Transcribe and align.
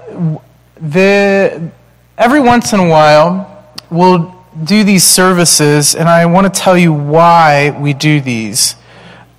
the, 0.80 1.70
every 2.16 2.40
once 2.40 2.72
in 2.72 2.80
a 2.80 2.88
while, 2.88 3.75
we'll 3.90 4.34
do 4.64 4.84
these 4.84 5.04
services, 5.04 5.95
and 5.95 6.09
I 6.09 6.27
want 6.27 6.52
to 6.52 6.61
tell 6.61 6.79
you 6.79 6.93
why 6.93 7.77
we 7.79 7.93
do 7.93 8.20
these. 8.20 8.75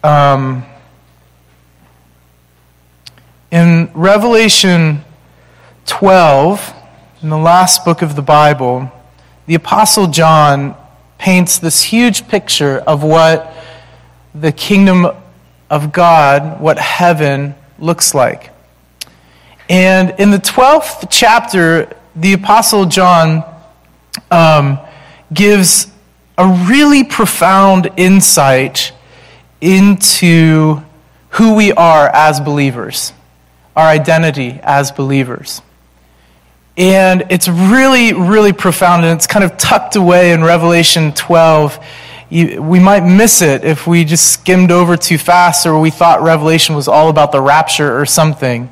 Um, 0.03 0.63
in 3.51 3.89
Revelation 3.93 5.03
12, 5.87 6.73
in 7.23 7.29
the 7.29 7.37
last 7.37 7.83
book 7.83 8.01
of 8.01 8.15
the 8.15 8.21
Bible, 8.21 8.91
the 9.47 9.55
Apostle 9.55 10.07
John 10.07 10.75
paints 11.17 11.57
this 11.57 11.83
huge 11.83 12.27
picture 12.27 12.77
of 12.85 13.03
what 13.03 13.51
the 14.35 14.51
kingdom 14.51 15.07
of 15.69 15.91
God, 15.91 16.61
what 16.61 16.77
heaven 16.77 17.55
looks 17.79 18.13
like. 18.13 18.51
And 19.67 20.13
in 20.19 20.29
the 20.29 20.37
12th 20.37 21.07
chapter, 21.09 21.95
the 22.15 22.33
Apostle 22.33 22.85
John 22.85 23.43
um, 24.29 24.79
gives 25.33 25.87
a 26.37 26.47
really 26.69 27.03
profound 27.03 27.89
insight 27.97 28.91
into 29.59 30.83
who 31.31 31.55
we 31.55 31.73
are 31.73 32.09
as 32.13 32.39
believers 32.39 33.11
our 33.79 33.87
identity 33.87 34.59
as 34.61 34.91
believers. 34.91 35.61
And 36.75 37.25
it's 37.29 37.47
really, 37.47 38.13
really 38.13 38.51
profound, 38.51 39.05
and 39.05 39.17
it's 39.17 39.25
kind 39.25 39.45
of 39.45 39.57
tucked 39.57 39.95
away 39.95 40.33
in 40.33 40.43
Revelation 40.43 41.13
12. 41.13 41.85
You, 42.29 42.61
we 42.61 42.79
might 42.79 43.03
miss 43.05 43.41
it 43.41 43.63
if 43.63 43.87
we 43.87 44.03
just 44.03 44.33
skimmed 44.33 44.71
over 44.71 44.97
too 44.97 45.17
fast 45.17 45.65
or 45.65 45.79
we 45.79 45.91
thought 45.91 46.21
Revelation 46.21 46.75
was 46.75 46.87
all 46.89 47.09
about 47.09 47.31
the 47.31 47.41
rapture 47.41 47.99
or 47.99 48.05
something. 48.05 48.69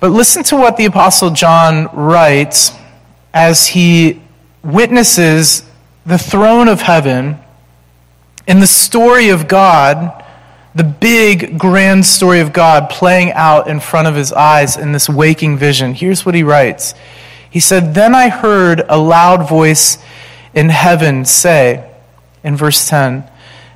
But 0.00 0.10
listen 0.10 0.42
to 0.44 0.56
what 0.56 0.76
the 0.76 0.84
Apostle 0.84 1.30
John 1.30 1.88
writes 1.94 2.72
as 3.32 3.68
he 3.68 4.20
witnesses 4.64 5.62
the 6.04 6.18
throne 6.18 6.66
of 6.66 6.80
heaven 6.80 7.38
and 8.48 8.60
the 8.60 8.66
story 8.66 9.28
of 9.28 9.46
God 9.46 10.24
the 10.78 10.84
big, 10.84 11.58
grand 11.58 12.06
story 12.06 12.38
of 12.38 12.52
God 12.52 12.88
playing 12.88 13.32
out 13.32 13.66
in 13.66 13.80
front 13.80 14.06
of 14.06 14.14
his 14.14 14.32
eyes 14.32 14.76
in 14.76 14.92
this 14.92 15.08
waking 15.08 15.58
vision. 15.58 15.92
Here's 15.92 16.24
what 16.24 16.36
he 16.36 16.44
writes 16.44 16.94
He 17.50 17.58
said, 17.58 17.94
Then 17.94 18.14
I 18.14 18.28
heard 18.28 18.84
a 18.88 18.96
loud 18.96 19.48
voice 19.48 19.98
in 20.54 20.68
heaven 20.68 21.24
say, 21.24 21.84
in 22.44 22.56
verse 22.56 22.88
10, 22.88 23.28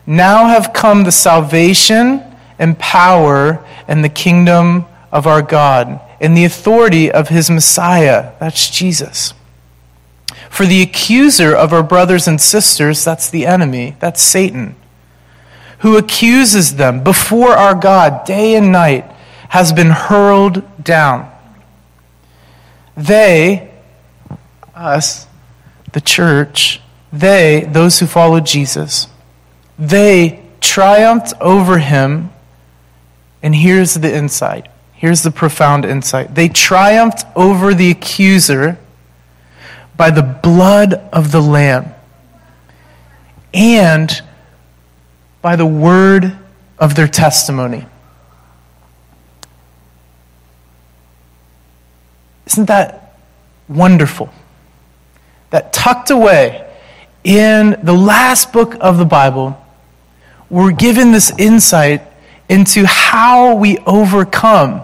Now 0.06 0.46
have 0.46 0.72
come 0.72 1.02
the 1.02 1.10
salvation 1.10 2.22
and 2.56 2.78
power 2.78 3.66
and 3.88 4.04
the 4.04 4.08
kingdom 4.08 4.86
of 5.10 5.26
our 5.26 5.42
God 5.42 6.00
and 6.20 6.36
the 6.36 6.44
authority 6.44 7.10
of 7.10 7.28
his 7.28 7.50
Messiah. 7.50 8.32
That's 8.38 8.70
Jesus. 8.70 9.34
For 10.48 10.66
the 10.66 10.82
accuser 10.82 11.52
of 11.52 11.72
our 11.72 11.82
brothers 11.82 12.28
and 12.28 12.40
sisters, 12.40 13.04
that's 13.04 13.28
the 13.28 13.44
enemy, 13.44 13.96
that's 13.98 14.22
Satan 14.22 14.76
who 15.82 15.96
accuses 15.96 16.76
them 16.76 17.02
before 17.02 17.50
our 17.50 17.74
God 17.74 18.24
day 18.24 18.54
and 18.54 18.72
night 18.72 19.04
has 19.48 19.72
been 19.72 19.90
hurled 19.90 20.62
down. 20.82 21.30
They, 22.96 23.70
us, 24.74 25.26
the 25.92 26.00
church, 26.00 26.80
they, 27.12 27.68
those 27.68 27.98
who 27.98 28.06
follow 28.06 28.40
Jesus, 28.40 29.08
they 29.78 30.42
triumphed 30.60 31.34
over 31.40 31.78
him. 31.78 32.30
And 33.42 33.54
here's 33.54 33.94
the 33.94 34.14
insight. 34.14 34.68
Here's 34.92 35.22
the 35.22 35.32
profound 35.32 35.84
insight. 35.84 36.36
They 36.36 36.48
triumphed 36.48 37.24
over 37.34 37.74
the 37.74 37.90
accuser 37.90 38.78
by 39.96 40.10
the 40.10 40.22
blood 40.22 40.94
of 41.12 41.32
the 41.32 41.40
Lamb 41.40 41.92
and 43.52 44.22
by 45.42 45.56
the 45.56 45.66
word 45.66 46.38
of 46.78 46.94
their 46.94 47.08
testimony. 47.08 47.84
Isn't 52.46 52.66
that 52.66 53.18
wonderful? 53.68 54.30
That 55.50 55.72
tucked 55.72 56.10
away 56.10 56.68
in 57.24 57.78
the 57.82 57.92
last 57.92 58.52
book 58.52 58.76
of 58.80 58.98
the 58.98 59.04
Bible, 59.04 59.58
we're 60.50 60.72
given 60.72 61.12
this 61.12 61.32
insight 61.38 62.02
into 62.48 62.84
how 62.86 63.54
we 63.54 63.78
overcome. 63.78 64.82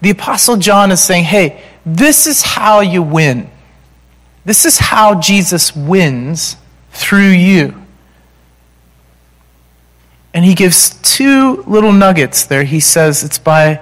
The 0.00 0.10
Apostle 0.10 0.56
John 0.56 0.90
is 0.90 1.00
saying, 1.00 1.24
hey, 1.24 1.62
this 1.84 2.26
is 2.26 2.42
how 2.42 2.80
you 2.80 3.02
win. 3.02 3.50
This 4.44 4.64
is 4.64 4.78
how 4.78 5.20
Jesus 5.20 5.74
wins 5.74 6.56
through 6.90 7.30
you. 7.30 7.85
And 10.36 10.44
he 10.44 10.54
gives 10.54 10.90
two 11.00 11.62
little 11.62 11.92
nuggets 11.92 12.44
there. 12.44 12.64
He 12.64 12.78
says 12.78 13.24
it's 13.24 13.38
by 13.38 13.80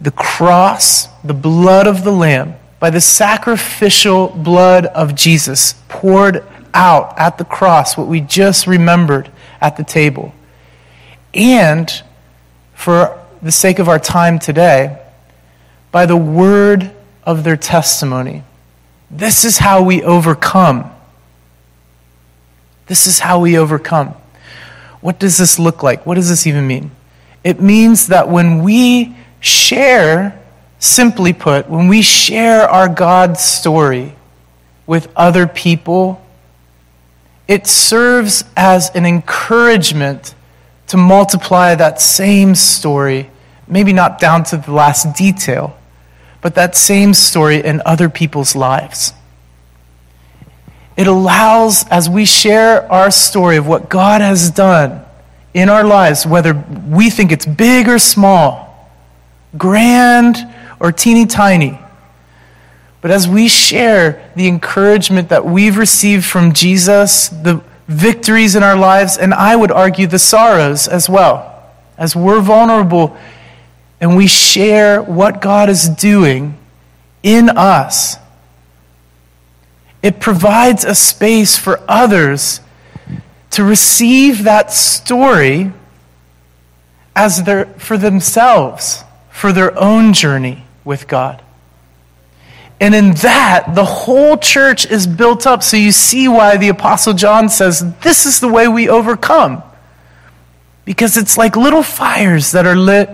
the 0.00 0.12
cross, 0.12 1.08
the 1.24 1.34
blood 1.34 1.88
of 1.88 2.04
the 2.04 2.12
Lamb, 2.12 2.54
by 2.78 2.90
the 2.90 3.00
sacrificial 3.00 4.28
blood 4.28 4.86
of 4.86 5.16
Jesus 5.16 5.74
poured 5.88 6.44
out 6.72 7.18
at 7.18 7.36
the 7.36 7.44
cross, 7.44 7.96
what 7.96 8.06
we 8.06 8.20
just 8.20 8.68
remembered 8.68 9.28
at 9.60 9.76
the 9.76 9.82
table. 9.82 10.32
And 11.34 11.90
for 12.74 13.20
the 13.42 13.50
sake 13.50 13.80
of 13.80 13.88
our 13.88 13.98
time 13.98 14.38
today, 14.38 15.04
by 15.90 16.06
the 16.06 16.16
word 16.16 16.92
of 17.24 17.42
their 17.42 17.56
testimony. 17.56 18.44
This 19.10 19.44
is 19.44 19.58
how 19.58 19.82
we 19.82 20.04
overcome. 20.04 20.92
This 22.86 23.08
is 23.08 23.18
how 23.18 23.40
we 23.40 23.58
overcome. 23.58 24.14
What 25.00 25.18
does 25.18 25.38
this 25.38 25.58
look 25.58 25.82
like? 25.82 26.04
What 26.06 26.14
does 26.14 26.28
this 26.28 26.46
even 26.46 26.66
mean? 26.66 26.90
It 27.44 27.60
means 27.60 28.08
that 28.08 28.28
when 28.28 28.62
we 28.62 29.16
share, 29.40 30.40
simply 30.78 31.32
put, 31.32 31.68
when 31.68 31.88
we 31.88 32.02
share 32.02 32.68
our 32.68 32.88
God 32.88 33.38
story 33.38 34.14
with 34.86 35.08
other 35.14 35.46
people, 35.46 36.24
it 37.46 37.66
serves 37.66 38.44
as 38.56 38.90
an 38.94 39.06
encouragement 39.06 40.34
to 40.88 40.96
multiply 40.96 41.74
that 41.74 42.00
same 42.00 42.54
story, 42.54 43.30
maybe 43.66 43.92
not 43.92 44.18
down 44.18 44.42
to 44.44 44.56
the 44.56 44.72
last 44.72 45.16
detail, 45.16 45.78
but 46.40 46.54
that 46.54 46.76
same 46.76 47.14
story 47.14 47.64
in 47.64 47.82
other 47.84 48.08
people's 48.08 48.56
lives. 48.56 49.12
It 50.98 51.06
allows, 51.06 51.88
as 51.88 52.10
we 52.10 52.24
share 52.24 52.90
our 52.92 53.12
story 53.12 53.56
of 53.56 53.68
what 53.68 53.88
God 53.88 54.20
has 54.20 54.50
done 54.50 55.04
in 55.54 55.68
our 55.68 55.84
lives, 55.84 56.26
whether 56.26 56.52
we 56.88 57.08
think 57.08 57.30
it's 57.30 57.46
big 57.46 57.88
or 57.88 58.00
small, 58.00 58.90
grand 59.56 60.36
or 60.80 60.90
teeny 60.90 61.24
tiny, 61.24 61.78
but 63.00 63.12
as 63.12 63.28
we 63.28 63.46
share 63.46 64.28
the 64.34 64.48
encouragement 64.48 65.28
that 65.28 65.46
we've 65.46 65.78
received 65.78 66.24
from 66.24 66.52
Jesus, 66.52 67.28
the 67.28 67.62
victories 67.86 68.56
in 68.56 68.64
our 68.64 68.76
lives, 68.76 69.16
and 69.16 69.32
I 69.32 69.54
would 69.54 69.70
argue 69.70 70.08
the 70.08 70.18
sorrows 70.18 70.88
as 70.88 71.08
well, 71.08 71.64
as 71.96 72.16
we're 72.16 72.40
vulnerable 72.40 73.16
and 74.00 74.16
we 74.16 74.26
share 74.26 75.00
what 75.00 75.40
God 75.40 75.68
is 75.68 75.88
doing 75.88 76.58
in 77.22 77.50
us 77.50 78.16
it 80.02 80.20
provides 80.20 80.84
a 80.84 80.94
space 80.94 81.58
for 81.58 81.80
others 81.88 82.60
to 83.50 83.64
receive 83.64 84.44
that 84.44 84.72
story 84.72 85.72
as 87.16 87.42
their, 87.42 87.66
for 87.66 87.98
themselves, 87.98 89.02
for 89.30 89.52
their 89.52 89.76
own 89.78 90.12
journey 90.12 90.64
with 90.84 91.08
God. 91.08 91.42
And 92.80 92.94
in 92.94 93.14
that, 93.14 93.72
the 93.74 93.84
whole 93.84 94.36
church 94.36 94.86
is 94.86 95.06
built 95.06 95.46
up. 95.46 95.64
So 95.64 95.76
you 95.76 95.90
see 95.90 96.28
why 96.28 96.56
the 96.56 96.68
Apostle 96.68 97.14
John 97.14 97.48
says, 97.48 97.84
This 98.02 98.24
is 98.24 98.38
the 98.38 98.48
way 98.48 98.68
we 98.68 98.88
overcome. 98.88 99.62
Because 100.84 101.16
it's 101.16 101.36
like 101.36 101.56
little 101.56 101.82
fires 101.82 102.52
that 102.52 102.66
are 102.66 102.76
lit, 102.76 103.10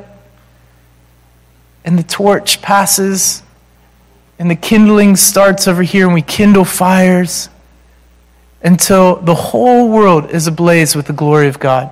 and 1.85 1.99
the 1.99 2.03
torch 2.03 2.63
passes 2.63 3.43
and 4.39 4.51
the 4.51 4.57
kindling 4.57 5.17
starts 5.17 5.69
over 5.69 5.83
here, 5.83 6.07
and 6.07 6.15
we 6.15 6.23
kindle 6.23 6.65
fires 6.65 7.49
until 8.63 9.17
the 9.17 9.35
whole 9.35 9.91
world 9.91 10.31
is 10.31 10.47
ablaze 10.47 10.97
with 10.97 11.07
the 11.07 11.13
glory 11.13 11.49
of 11.49 11.61
God. 11.61 11.91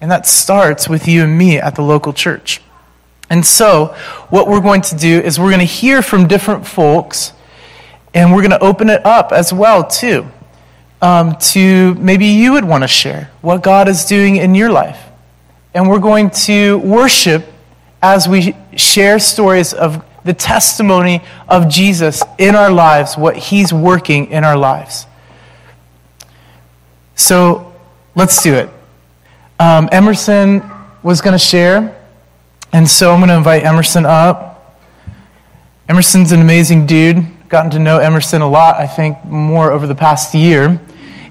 And 0.00 0.10
that 0.10 0.26
starts 0.26 0.88
with 0.88 1.06
you 1.06 1.24
and 1.24 1.38
me 1.38 1.58
at 1.58 1.76
the 1.76 1.82
local 1.82 2.12
church. 2.12 2.60
And 3.30 3.46
so, 3.46 3.94
what 4.28 4.48
we're 4.48 4.60
going 4.60 4.82
to 4.82 4.96
do 4.96 5.20
is 5.20 5.38
we're 5.38 5.50
going 5.50 5.60
to 5.60 5.64
hear 5.64 6.02
from 6.02 6.26
different 6.26 6.66
folks, 6.66 7.32
and 8.12 8.32
we're 8.32 8.40
going 8.40 8.50
to 8.50 8.62
open 8.62 8.90
it 8.90 9.06
up 9.06 9.30
as 9.30 9.52
well, 9.52 9.86
too, 9.86 10.26
um, 11.00 11.36
to 11.36 11.94
maybe 11.94 12.26
you 12.26 12.52
would 12.52 12.64
want 12.64 12.82
to 12.82 12.88
share 12.88 13.30
what 13.40 13.62
God 13.62 13.88
is 13.88 14.04
doing 14.04 14.36
in 14.36 14.56
your 14.56 14.70
life. 14.70 14.98
And 15.74 15.88
we're 15.88 16.00
going 16.00 16.30
to 16.30 16.78
worship 16.78 17.46
as 18.02 18.28
we 18.28 18.56
share 18.76 19.20
stories 19.20 19.72
of 19.72 20.04
the 20.24 20.34
testimony 20.34 21.22
of 21.48 21.68
Jesus 21.68 22.22
in 22.38 22.54
our 22.54 22.70
lives, 22.70 23.16
what 23.16 23.36
he's 23.36 23.72
working 23.72 24.30
in 24.30 24.44
our 24.44 24.56
lives. 24.56 25.06
So 27.14 27.72
let's 28.14 28.42
do 28.42 28.54
it. 28.54 28.70
Um, 29.58 29.88
Emerson 29.92 30.62
was 31.02 31.20
going 31.20 31.32
to 31.32 31.38
share, 31.38 31.96
and 32.72 32.88
so 32.88 33.12
I'm 33.12 33.20
going 33.20 33.28
to 33.28 33.36
invite 33.36 33.64
Emerson 33.64 34.06
up. 34.06 34.78
Emerson's 35.88 36.32
an 36.32 36.40
amazing 36.40 36.86
dude. 36.86 37.26
Gotten 37.48 37.70
to 37.72 37.78
know 37.78 37.98
Emerson 37.98 38.42
a 38.42 38.48
lot, 38.48 38.76
I 38.76 38.86
think, 38.86 39.24
more 39.24 39.72
over 39.72 39.86
the 39.86 39.94
past 39.94 40.34
year. 40.34 40.80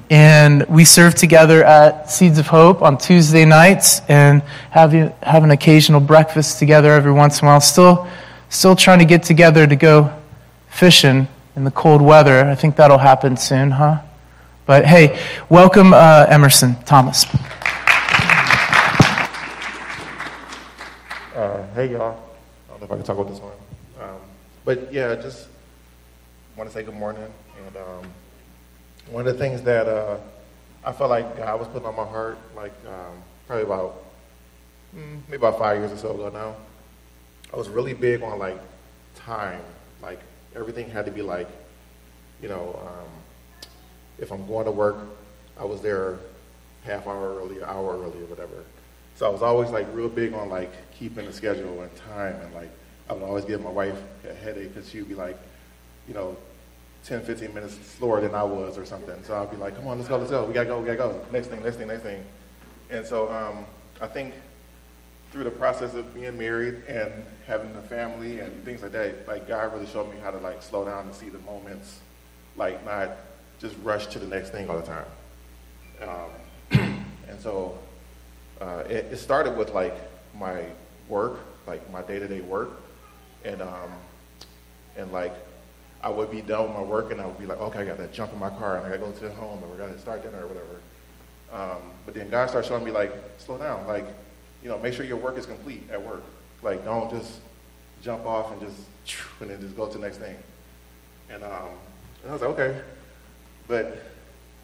And 0.10 0.68
we 0.68 0.86
serve 0.86 1.14
together 1.14 1.64
at 1.64 2.10
Seeds 2.10 2.40
of 2.40 2.48
Hope 2.48 2.82
on 2.82 2.98
Tuesday 2.98 3.46
nights 3.46 4.02
and 4.10 4.42
have, 4.72 4.92
have 4.92 5.44
an 5.44 5.52
occasional 5.52 6.00
breakfast 6.00 6.58
together 6.58 6.92
every 6.92 7.12
once 7.12 7.40
in 7.40 7.48
a 7.48 7.52
while. 7.52 7.62
Still, 7.62 8.08
still 8.50 8.76
trying 8.76 9.00
to 9.00 9.06
get 9.06 9.24
together 9.24 9.66
to 9.66 9.76
go 9.76 10.14
fishing 10.70 11.28
in 11.56 11.64
the 11.64 11.72
cold 11.72 12.02
weather. 12.02 12.46
I 12.46 12.56
think 12.56 12.76
that'll 12.76 12.98
happen 12.98 13.38
soon, 13.38 13.72
huh? 13.72 14.02
But 14.66 14.86
hey, 14.86 15.20
welcome, 15.50 15.94
uh, 15.94 16.26
Emerson 16.30 16.76
Thomas. 16.86 17.26
Uh, 21.36 21.66
hey, 21.74 21.92
y'all. 21.92 22.20
I 22.68 22.72
don't 22.72 22.80
know 22.82 22.86
if 22.86 22.92
I 22.92 22.96
can 22.96 23.04
talk 23.04 23.18
about 23.18 23.30
this 23.30 23.40
one. 23.40 23.54
Um, 24.02 24.18
but 24.66 24.92
yeah, 24.92 25.16
just 25.16 25.48
want 26.56 26.70
to 26.70 26.74
say 26.74 26.84
good 26.84 26.96
morning. 26.96 27.32
And 27.66 27.78
um, 27.78 28.12
one 29.10 29.26
of 29.26 29.34
the 29.34 29.40
things 29.40 29.62
that 29.64 29.88
uh, 29.88 30.18
I 30.84 30.92
felt 30.92 31.10
like 31.10 31.38
God 31.38 31.60
was 31.60 31.68
putting 31.70 31.88
on 31.88 31.96
my 31.96 32.06
heart, 32.06 32.38
like 32.56 32.74
um, 32.88 33.24
probably 33.48 33.64
about 33.64 34.04
mm, 34.96 35.20
maybe 35.28 35.38
about 35.38 35.58
five 35.58 35.78
years 35.78 35.92
or 35.92 35.98
so 35.98 36.14
ago 36.14 36.30
now, 36.30 36.56
I 37.54 37.58
was 37.58 37.70
really 37.70 37.94
big 37.94 38.22
on 38.22 38.40
like 38.40 38.60
time. 39.16 39.62
Like 40.02 40.20
everything 40.56 40.90
had 40.90 41.06
to 41.06 41.12
be 41.12 41.22
like, 41.22 41.50
you 42.42 42.50
know, 42.50 42.80
um, 42.84 43.70
if 44.18 44.32
I'm 44.32 44.46
going 44.48 44.66
to 44.66 44.72
work, 44.72 44.98
I 45.58 45.66
was 45.66 45.82
there 45.82 46.20
half 46.84 47.08
hour 47.08 47.36
early, 47.40 47.62
hour 47.64 47.98
early, 47.98 48.22
or 48.22 48.26
whatever. 48.26 48.64
So 49.16 49.26
I 49.26 49.30
was 49.30 49.42
always 49.42 49.70
like 49.70 49.88
real 49.94 50.10
big 50.10 50.34
on 50.34 50.50
like 50.50 50.72
keeping 50.94 51.26
the 51.26 51.34
schedule 51.34 51.82
and 51.82 51.96
time, 51.96 52.36
and 52.42 52.54
like 52.54 52.70
I 53.10 53.14
would 53.14 53.24
always 53.24 53.46
give 53.46 53.62
my 53.62 53.72
wife 53.72 54.00
a 54.30 54.34
headache 54.34 54.74
because 54.74 54.90
she 54.90 55.00
would 55.00 55.10
be 55.10 55.16
like, 55.16 55.38
you 56.08 56.14
know, 56.14 56.38
10, 57.06 57.24
15 57.24 57.54
minutes 57.54 57.78
slower 57.98 58.22
than 58.22 58.36
I 58.36 58.44
was 58.44 58.78
or 58.78 58.86
something. 58.86 59.22
So 59.24 59.42
I'd 59.42 59.52
be 59.52 59.58
like, 59.58 59.76
come 59.76 59.88
on, 59.88 59.98
let's 59.98 60.10
go, 60.10 60.18
let's 60.18 60.32
go. 60.32 60.46
We 60.46 60.54
gotta 60.54 60.68
go, 60.68 60.80
we 60.80 60.86
gotta 60.86 60.98
go. 60.98 61.26
Next 61.32 61.48
thing, 61.48 61.64
next 61.64 61.78
thing, 61.78 61.88
next 61.88 62.04
thing. 62.04 62.24
And 62.90 63.06
so 63.06 63.32
um, 63.32 63.66
I 64.02 64.08
think 64.08 64.34
through 65.32 65.44
the 65.44 65.52
process 65.52 65.94
of 65.94 66.14
being 66.14 66.38
married 66.38 66.84
and 66.88 67.12
having 67.46 67.76
a 67.76 67.82
family 67.82 68.40
and 68.40 68.64
things 68.66 68.82
like 68.82 68.92
that, 68.92 69.28
like 69.28 69.48
God 69.48 69.74
really 69.74 69.86
showed 69.86 70.12
me 70.14 70.20
how 70.22 70.32
to 70.32 70.38
like 70.38 70.62
slow 70.62 70.86
down 70.86 71.06
and 71.06 71.16
see 71.16 71.30
the 71.30 71.40
moments, 71.40 72.00
like 72.56 72.84
not 72.86 73.12
just 73.60 73.76
rush 73.84 74.08
to 74.08 74.20
the 74.20 74.28
next 74.28 74.50
thing 74.50 74.70
all 74.70 74.80
the 74.80 74.86
time. 74.86 75.06
Um, 76.02 77.06
and 77.30 77.40
so 77.40 77.78
uh, 78.62 78.84
it, 78.90 79.06
it, 79.12 79.18
started 79.18 79.58
with 79.58 79.74
like 79.74 79.96
my 80.38 80.64
work, 81.08 81.40
like 81.68 81.90
my 81.92 82.02
day-to-day 82.02 82.42
work, 82.42 82.72
and 83.44 83.62
um, 83.62 83.92
and 84.98 85.12
like 85.12 85.34
I 86.02 86.10
would 86.10 86.32
be 86.32 86.42
done 86.42 86.64
with 86.68 86.74
my 86.74 86.82
work 86.82 87.12
and 87.12 87.20
I 87.20 87.26
would 87.26 87.38
be 87.38 87.46
like, 87.46 87.60
okay, 87.60 87.80
I 87.80 87.86
got 87.86 87.98
to 87.98 88.08
jump 88.08 88.32
in 88.32 88.40
my 88.40 88.50
car 88.50 88.78
and 88.78 88.86
I 88.86 88.90
got 88.90 88.96
to 88.96 89.02
go 89.02 89.12
to 89.12 89.20
the 89.20 89.34
home 89.34 89.62
and 89.62 89.72
we're 89.72 89.78
to 89.78 90.00
start 90.00 90.24
dinner 90.24 90.44
or 90.44 90.48
whatever. 90.48 90.80
Um, 91.52 91.92
but 92.06 92.14
then 92.14 92.30
God 92.30 92.50
started 92.50 92.68
showing 92.68 92.86
me 92.86 92.92
like, 92.92 93.12
slow 93.38 93.58
down, 93.58 93.86
like, 93.88 94.06
you 94.64 94.70
know, 94.70 94.78
make 94.80 94.94
sure 94.94 95.06
your 95.06 95.18
work 95.18 95.38
is 95.38 95.46
complete 95.46 95.84
at 95.92 96.02
work. 96.02 96.24
Like, 96.62 96.84
don't 96.84 97.10
just 97.10 97.40
jump 98.02 98.26
off 98.26 98.52
and 98.52 98.62
just 98.62 98.78
and 99.40 99.50
then 99.50 99.60
just 99.62 99.76
go 99.76 99.88
to 99.88 99.98
the 99.98 100.04
next 100.04 100.18
thing. 100.18 100.36
And, 101.30 101.44
um, 101.44 101.70
and 102.24 102.30
I 102.30 102.34
was 102.34 102.42
like, 102.42 102.52
okay, 102.52 102.82
but 103.68 104.04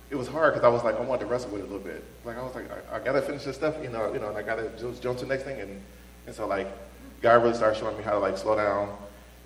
it 0.09 0.15
was 0.15 0.27
hard 0.27 0.53
because 0.53 0.65
I 0.65 0.69
was 0.69 0.83
like, 0.83 0.97
I 0.97 1.01
wanted 1.01 1.21
to 1.21 1.25
wrestle 1.27 1.50
with 1.51 1.62
it 1.62 1.69
a 1.69 1.71
little 1.71 1.86
bit. 1.86 2.03
Like 2.24 2.38
I 2.38 2.44
was 2.44 2.53
like, 2.53 2.65
I, 2.71 2.97
I 2.97 3.00
gotta 3.00 3.21
finish 3.21 3.44
this 3.44 3.56
stuff, 3.56 3.75
you 3.81 3.89
know, 3.89 4.13
you 4.13 4.19
know, 4.19 4.30
and 4.30 4.38
I 4.38 4.44
gotta 4.44 4.69
just 4.80 5.01
jump 5.01 5.18
to 5.19 5.25
the 5.25 5.30
next 5.30 5.44
thing. 5.44 5.59
And, 5.59 5.81
and 6.27 6.36
so 6.36 6.47
like, 6.47 6.68
God 7.21 7.42
really 7.42 7.56
started 7.56 7.80
showing 7.80 7.97
me 7.97 8.03
how 8.03 8.12
to 8.12 8.19
like 8.19 8.38
slow 8.38 8.56
down 8.56 8.95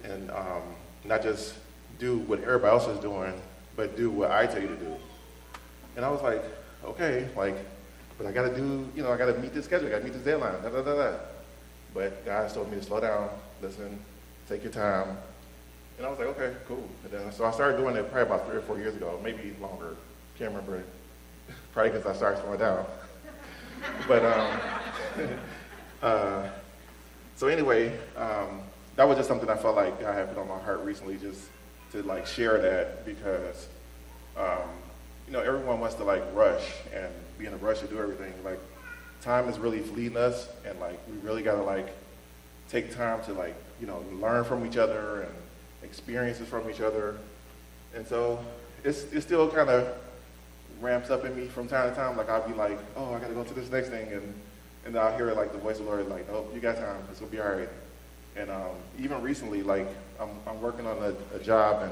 and 0.03 0.31
um, 0.31 0.63
not 1.05 1.21
just 1.21 1.55
do 1.97 2.19
what 2.19 2.41
everybody 2.41 2.73
else 2.73 2.87
is 2.87 2.99
doing, 2.99 3.33
but 3.75 3.95
do 3.95 4.09
what 4.09 4.31
I 4.31 4.47
tell 4.47 4.61
you 4.61 4.67
to 4.67 4.75
do. 4.75 4.95
And 5.95 6.05
I 6.05 6.09
was 6.09 6.21
like, 6.21 6.43
okay, 6.83 7.27
like, 7.35 7.57
but 8.19 8.27
I 8.27 8.33
gotta 8.33 8.54
do, 8.54 8.88
you 8.94 9.01
know, 9.01 9.13
I 9.13 9.18
gotta 9.18 9.39
meet 9.39 9.54
this 9.54 9.66
schedule, 9.66 9.88
I 9.88 9.92
gotta 9.92 10.04
meet 10.04 10.12
this 10.12 10.24
deadline, 10.24 10.62
da 10.62 10.69
da 10.69 10.81
da 10.81 10.94
da. 10.94 11.18
But 11.94 12.25
God 12.25 12.54
told 12.54 12.69
me 12.69 12.77
to 12.77 12.83
slow 12.83 13.00
down, 13.00 13.30
listen, 13.62 13.98
take 14.50 14.62
your 14.62 14.74
time. 14.74 15.18
And 15.98 16.06
I 16.06 16.10
was 16.10 16.19
like, 16.19 16.27
okay, 16.30 16.54
cool. 16.68 16.88
And 17.06 17.13
then, 17.13 17.31
so 17.31 17.45
I 17.45 17.51
started 17.51 17.77
doing 17.77 17.95
it 17.95 18.12
probably 18.12 18.21
about 18.24 18.48
three 18.48 18.57
or 18.57 18.62
four 18.62 18.77
years 18.77 18.95
ago, 18.95 19.19
maybe 19.24 19.56
longer. 19.62 19.95
Can't 20.38 20.51
remember. 20.51 20.83
Probably 21.74 21.92
because 21.92 22.06
I 22.06 22.13
started 22.13 22.42
slowing 22.42 22.60
down. 22.60 22.86
but 24.07 24.24
um, 24.25 24.60
uh, 26.01 26.50
so 27.36 27.48
anyway, 27.48 27.98
um, 28.18 28.62
that 28.95 29.07
was 29.07 29.18
just 29.18 29.30
something 29.30 29.50
I 29.50 29.56
felt 29.56 29.75
like 29.75 30.00
God 30.00 30.13
had 30.13 30.30
put 30.30 30.42
on 30.42 30.48
my 30.48 30.60
heart 30.60 30.81
recently, 30.81 31.18
just 31.18 31.42
to 31.94 32.04
like 32.04 32.27
share 32.27 32.62
that 32.62 33.06
because 33.06 33.68
um, 34.38 34.69
you 35.25 35.33
know 35.33 35.39
everyone 35.39 35.80
wants 35.80 35.95
to 35.95 36.04
like 36.04 36.24
rush 36.33 36.71
and 36.94 37.12
be 37.39 37.45
in 37.45 37.53
a 37.53 37.57
rush 37.57 37.80
to 37.80 37.88
do 37.88 37.97
everything. 37.97 38.33
Like 38.44 38.59
time 39.21 39.50
is 39.50 39.57
really 39.57 39.80
fleeing 39.80 40.18
us, 40.18 40.50
and 40.65 40.80
like 40.80 41.00
we 41.09 41.18
really 41.27 41.41
gotta 41.41 41.63
like 41.63 41.95
take 42.69 42.95
time 42.95 43.24
to 43.24 43.33
like 43.33 43.56
you 43.80 43.88
know 43.88 44.03
learn 44.13 44.44
from 44.44 44.65
each 44.65 44.77
other 44.77 45.21
and 45.21 45.33
experiences 45.81 46.47
from 46.47 46.69
each 46.69 46.81
other. 46.81 47.18
And 47.95 48.06
so 48.06 48.44
it's 48.83 49.03
it 49.13 49.21
still 49.21 49.50
kind 49.50 49.69
of 49.69 49.88
ramps 50.81 51.09
up 51.09 51.25
in 51.25 51.36
me 51.36 51.47
from 51.47 51.68
time 51.68 51.89
to 51.89 51.95
time. 51.95 52.18
Like 52.18 52.30
I'll 52.30 52.47
be 52.47 52.53
like, 52.53 52.77
oh, 52.95 53.13
I 53.13 53.19
gotta 53.19 53.33
go 53.33 53.44
to 53.44 53.53
this 53.53 53.71
next 53.71 53.89
thing, 53.89 54.12
and 54.12 54.33
and 54.85 54.97
I'll 54.97 55.15
hear 55.15 55.31
like 55.33 55.53
the 55.53 55.57
voice 55.57 55.80
of 55.80 55.85
the 55.85 55.92
Lord 55.92 56.07
like, 56.09 56.30
oh, 56.30 56.45
you 56.54 56.59
got 56.59 56.75
time. 56.78 57.02
It's 57.09 57.19
gonna 57.19 57.31
be 57.31 57.40
all 57.40 57.49
right. 57.49 57.69
And 58.35 58.49
um, 58.52 58.75
even 58.99 59.21
recently, 59.21 59.63
like 59.63 59.87
I'm, 60.19 60.30
I'm 60.45 60.61
working 60.61 60.85
on 60.85 60.97
a, 60.97 61.35
a, 61.35 61.40
job 61.40 61.81
and 61.81 61.92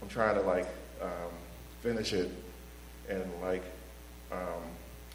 I'm 0.00 0.08
trying 0.08 0.36
to 0.36 0.42
like 0.42 0.66
um, 1.02 1.32
finish 1.82 2.12
it, 2.12 2.30
and 3.08 3.24
like 3.42 3.62
um, 4.32 4.62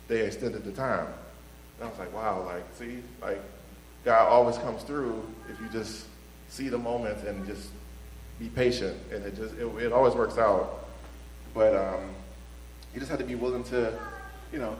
they 0.07 0.21
extended 0.21 0.63
the 0.63 0.71
time. 0.71 1.07
And 1.77 1.87
I 1.87 1.89
was 1.89 1.99
like, 1.99 2.13
wow, 2.13 2.43
like 2.45 2.63
see, 2.77 3.03
like 3.21 3.41
God 4.05 4.27
always 4.27 4.57
comes 4.57 4.83
through 4.83 5.25
if 5.49 5.59
you 5.59 5.67
just 5.69 6.05
see 6.49 6.69
the 6.69 6.77
moment 6.77 7.25
and 7.27 7.45
just 7.45 7.69
be 8.39 8.49
patient, 8.49 8.97
and 9.11 9.23
it 9.25 9.35
just 9.35 9.55
it, 9.55 9.65
it 9.65 9.91
always 9.91 10.13
works 10.13 10.37
out. 10.37 10.87
But 11.53 11.75
um, 11.75 12.09
you 12.93 12.99
just 12.99 13.09
have 13.11 13.19
to 13.19 13.25
be 13.25 13.35
willing 13.35 13.63
to, 13.65 13.93
you 14.51 14.59
know, 14.59 14.75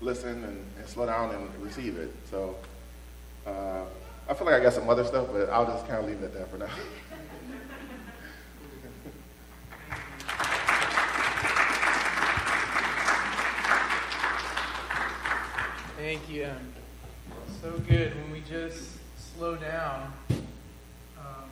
listen 0.00 0.44
and, 0.44 0.64
and 0.78 0.88
slow 0.88 1.06
down 1.06 1.34
and 1.34 1.62
receive 1.62 1.96
it. 1.96 2.14
So. 2.30 2.56
Uh, 3.46 3.84
I 4.28 4.34
feel 4.34 4.46
like 4.46 4.56
I 4.56 4.62
got 4.62 4.74
some 4.74 4.90
other 4.90 5.04
stuff, 5.04 5.28
but 5.32 5.48
I'll 5.48 5.64
just 5.64 5.88
kind 5.88 6.00
of 6.00 6.06
leave 6.06 6.20
it 6.20 6.26
at 6.26 6.34
that 6.34 6.50
for 6.50 6.58
now. 6.58 6.66
Thank 16.08 16.30
you. 16.30 16.48
So 17.60 17.70
good 17.86 18.14
when 18.14 18.32
we 18.32 18.40
just 18.48 18.92
slow 19.34 19.56
down. 19.56 20.10
Um, 21.18 21.50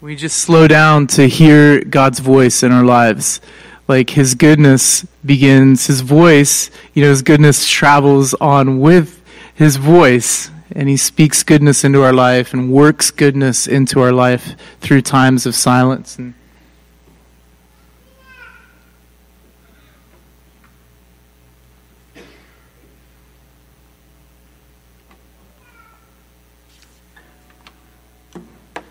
we 0.00 0.14
just 0.14 0.38
slow 0.38 0.68
down 0.68 1.08
to 1.08 1.26
hear 1.26 1.82
God's 1.82 2.20
voice 2.20 2.62
in 2.62 2.70
our 2.70 2.84
lives 2.84 3.40
like 3.88 4.10
his 4.10 4.36
goodness 4.36 5.04
begins, 5.24 5.88
his 5.88 6.00
voice, 6.00 6.70
you 6.94 7.02
know, 7.02 7.10
his 7.10 7.22
goodness 7.22 7.68
travels 7.68 8.34
on 8.34 8.78
with 8.78 9.20
his 9.52 9.78
voice, 9.78 10.52
and 10.70 10.88
he 10.88 10.96
speaks 10.96 11.42
goodness 11.42 11.82
into 11.82 12.04
our 12.04 12.12
life 12.12 12.52
and 12.52 12.70
works 12.70 13.10
goodness 13.10 13.66
into 13.66 13.98
our 14.00 14.12
life 14.12 14.54
through 14.80 15.02
times 15.02 15.44
of 15.44 15.56
silence. 15.56 16.16
And 16.18 16.34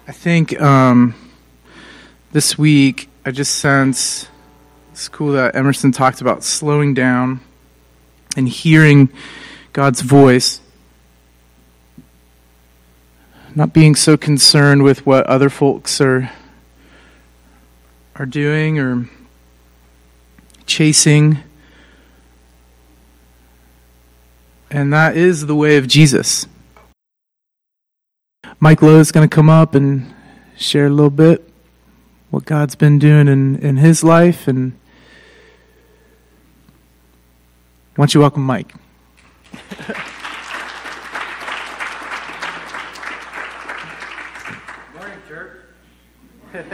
I 0.10 0.14
think 0.14 0.60
um, 0.62 1.16
this 2.32 2.58
week 2.58 3.10
I 3.26 3.32
just 3.32 3.56
sense 3.56 4.30
It's 4.94 5.10
cool 5.10 5.34
that 5.34 5.54
Emerson 5.54 5.92
talked 5.92 6.22
about 6.22 6.46
slowing 6.46 6.94
down 6.94 7.42
and 8.38 8.48
hearing 8.48 9.10
God's 9.74 10.00
voice. 10.00 10.62
Not 13.54 13.74
being 13.74 13.96
so 13.96 14.16
concerned 14.16 14.82
with 14.84 15.06
what 15.06 15.26
other 15.26 15.50
folks 15.50 16.00
are 16.00 16.32
are 18.16 18.26
doing 18.26 18.80
or 18.80 19.10
chasing. 20.66 21.40
And 24.72 24.94
that 24.94 25.18
is 25.18 25.48
the 25.48 25.56
way 25.56 25.76
of 25.76 25.86
Jesus. 25.86 26.48
Mike 28.60 28.82
Lowe 28.82 29.00
is 29.00 29.12
going 29.12 29.30
to 29.30 29.36
come 29.36 29.52
up 29.52 29.76
and 29.76 30.12
share 30.58 30.88
a 30.88 30.90
little 30.90 31.12
bit 31.12 31.48
what 32.32 32.44
God's 32.44 32.74
been 32.74 32.98
doing 32.98 33.28
in, 33.28 33.56
in 33.58 33.78
his 33.78 34.04
life. 34.04 34.48
And 34.48 34.72
why 37.96 38.04
don't 38.04 38.16
you 38.16 38.22
welcome 38.22 38.42
Mike? 38.42 38.74
Morning, 44.96 45.20
church. 45.28 45.52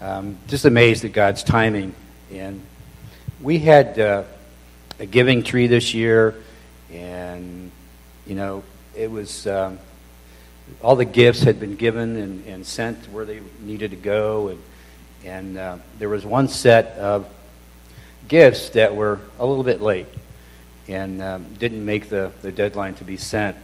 um, 0.00 0.38
just 0.48 0.64
amazed 0.64 1.04
at 1.04 1.12
God's 1.12 1.42
timing. 1.42 1.94
And 2.32 2.62
we 3.42 3.58
had 3.58 3.98
uh, 3.98 4.22
a 4.98 5.04
giving 5.04 5.42
tree 5.42 5.66
this 5.66 5.92
year, 5.92 6.34
and, 6.90 7.70
you 8.26 8.34
know, 8.34 8.62
it 8.94 9.10
was. 9.10 9.46
Um, 9.46 9.78
all 10.80 10.96
the 10.96 11.04
gifts 11.04 11.42
had 11.42 11.60
been 11.60 11.76
given 11.76 12.16
and, 12.16 12.46
and 12.46 12.66
sent 12.66 12.96
where 13.10 13.24
they 13.24 13.40
needed 13.60 13.90
to 13.90 13.96
go, 13.96 14.48
and, 14.48 14.62
and 15.24 15.58
uh, 15.58 15.76
there 15.98 16.08
was 16.08 16.24
one 16.24 16.48
set 16.48 16.86
of 16.98 17.28
gifts 18.28 18.70
that 18.70 18.94
were 18.94 19.20
a 19.38 19.46
little 19.46 19.64
bit 19.64 19.80
late 19.80 20.06
and 20.88 21.22
um, 21.22 21.46
didn't 21.58 21.84
make 21.84 22.08
the, 22.08 22.32
the 22.42 22.52
deadline 22.52 22.94
to 22.94 23.04
be 23.04 23.16
sent. 23.16 23.56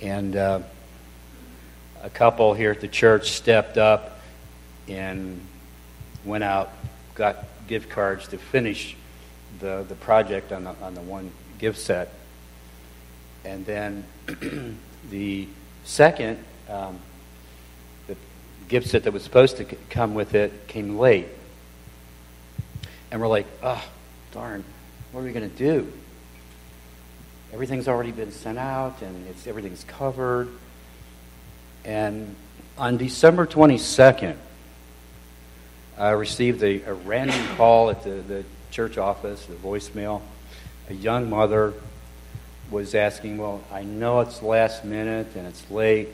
And 0.00 0.34
uh, 0.34 0.60
a 2.02 2.10
couple 2.10 2.54
here 2.54 2.70
at 2.70 2.80
the 2.80 2.88
church 2.88 3.32
stepped 3.32 3.76
up 3.76 4.20
and 4.88 5.40
went 6.24 6.44
out, 6.44 6.70
got 7.14 7.44
gift 7.68 7.90
cards 7.90 8.28
to 8.28 8.38
finish 8.38 8.96
the, 9.60 9.84
the 9.88 9.94
project 9.94 10.52
on 10.52 10.64
the, 10.64 10.74
on 10.82 10.94
the 10.94 11.02
one 11.02 11.30
gift 11.58 11.78
set. 11.78 12.12
And 13.44 13.64
then 13.64 14.04
the 15.10 15.48
second, 15.84 16.44
um, 16.68 16.98
the 18.06 18.16
gift 18.68 18.88
set 18.88 19.04
that 19.04 19.12
was 19.12 19.22
supposed 19.22 19.56
to 19.58 19.64
come 19.64 20.14
with 20.14 20.34
it 20.34 20.66
came 20.68 20.98
late. 20.98 21.28
And 23.10 23.20
we're 23.20 23.28
like, 23.28 23.46
oh, 23.62 23.84
darn, 24.32 24.64
what 25.12 25.22
are 25.22 25.24
we 25.24 25.32
going 25.32 25.50
to 25.50 25.56
do? 25.56 25.92
Everything's 27.52 27.88
already 27.88 28.12
been 28.12 28.30
sent 28.30 28.58
out 28.58 29.02
and 29.02 29.26
it's, 29.28 29.46
everything's 29.46 29.82
covered. 29.84 30.48
And 31.84 32.36
on 32.78 32.96
December 32.96 33.46
22nd, 33.46 34.36
I 35.98 36.10
received 36.10 36.62
a, 36.62 36.82
a 36.82 36.94
random 36.94 37.56
call 37.56 37.90
at 37.90 38.04
the, 38.04 38.10
the 38.10 38.44
church 38.70 38.98
office, 38.98 39.44
the 39.46 39.54
voicemail. 39.54 40.22
A 40.88 40.94
young 40.94 41.28
mother 41.28 41.74
was 42.70 42.94
asking, 42.94 43.38
Well, 43.38 43.60
I 43.72 43.82
know 43.82 44.20
it's 44.20 44.42
last 44.42 44.84
minute 44.84 45.28
and 45.34 45.46
it's 45.46 45.68
late. 45.70 46.08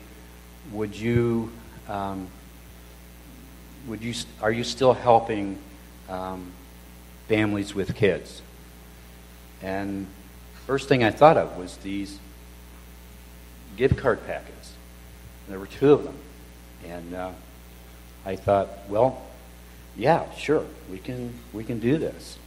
Would 0.73 0.97
you, 0.97 1.53
um, 1.89 2.29
would 3.87 4.03
you, 4.03 4.15
are 4.41 4.51
you 4.51 4.65
still 4.65 4.95
helping 4.95 5.59
um, 6.09 6.53
families 7.29 7.75
with 7.75 7.95
kids? 7.95 8.43
And 9.63 10.07
first 10.67 10.89
thing 10.89 11.05
I 11.05 11.11
thought 11.11 11.37
of 11.37 11.57
was 11.57 11.77
these 11.79 12.19
gift 13.77 13.97
card 13.97 14.27
packets. 14.27 14.73
There 15.49 15.59
were 15.59 15.67
two 15.67 15.93
of 15.93 16.05
them. 16.05 16.17
And 16.87 17.15
uh, 17.15 17.31
I 18.25 18.37
thought, 18.37 18.69
well, 18.89 19.23
yeah, 19.97 20.31
sure, 20.35 20.65
we 20.91 20.99
can, 20.99 21.33
we 21.53 21.65
can 21.65 21.79
do 21.79 21.97
this. 21.99 22.39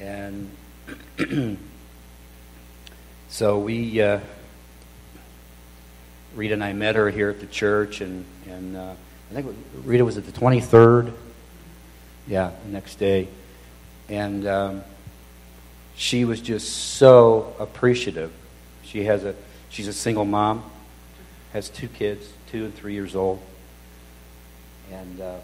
And 0.00 0.50
so 3.32 3.58
we, 3.58 3.98
uh, 4.02 4.20
Rita 6.34 6.52
and 6.52 6.62
I 6.62 6.74
met 6.74 6.96
her 6.96 7.08
here 7.08 7.30
at 7.30 7.40
the 7.40 7.46
church, 7.46 8.02
and, 8.02 8.26
and 8.46 8.76
uh, 8.76 8.92
I 9.30 9.34
think 9.34 9.56
Rita 9.86 10.04
was 10.04 10.18
at 10.18 10.26
the 10.26 10.32
23rd. 10.32 11.14
Yeah, 12.26 12.50
the 12.66 12.70
next 12.70 12.96
day. 12.96 13.28
And 14.10 14.46
um, 14.46 14.82
she 15.96 16.26
was 16.26 16.42
just 16.42 16.70
so 16.70 17.56
appreciative. 17.58 18.30
She 18.82 19.04
has 19.04 19.24
a, 19.24 19.34
she's 19.70 19.88
a 19.88 19.94
single 19.94 20.26
mom, 20.26 20.70
has 21.54 21.70
two 21.70 21.88
kids, 21.88 22.30
two 22.50 22.66
and 22.66 22.74
three 22.74 22.92
years 22.92 23.16
old. 23.16 23.40
And 24.92 25.22
uh, 25.22 25.36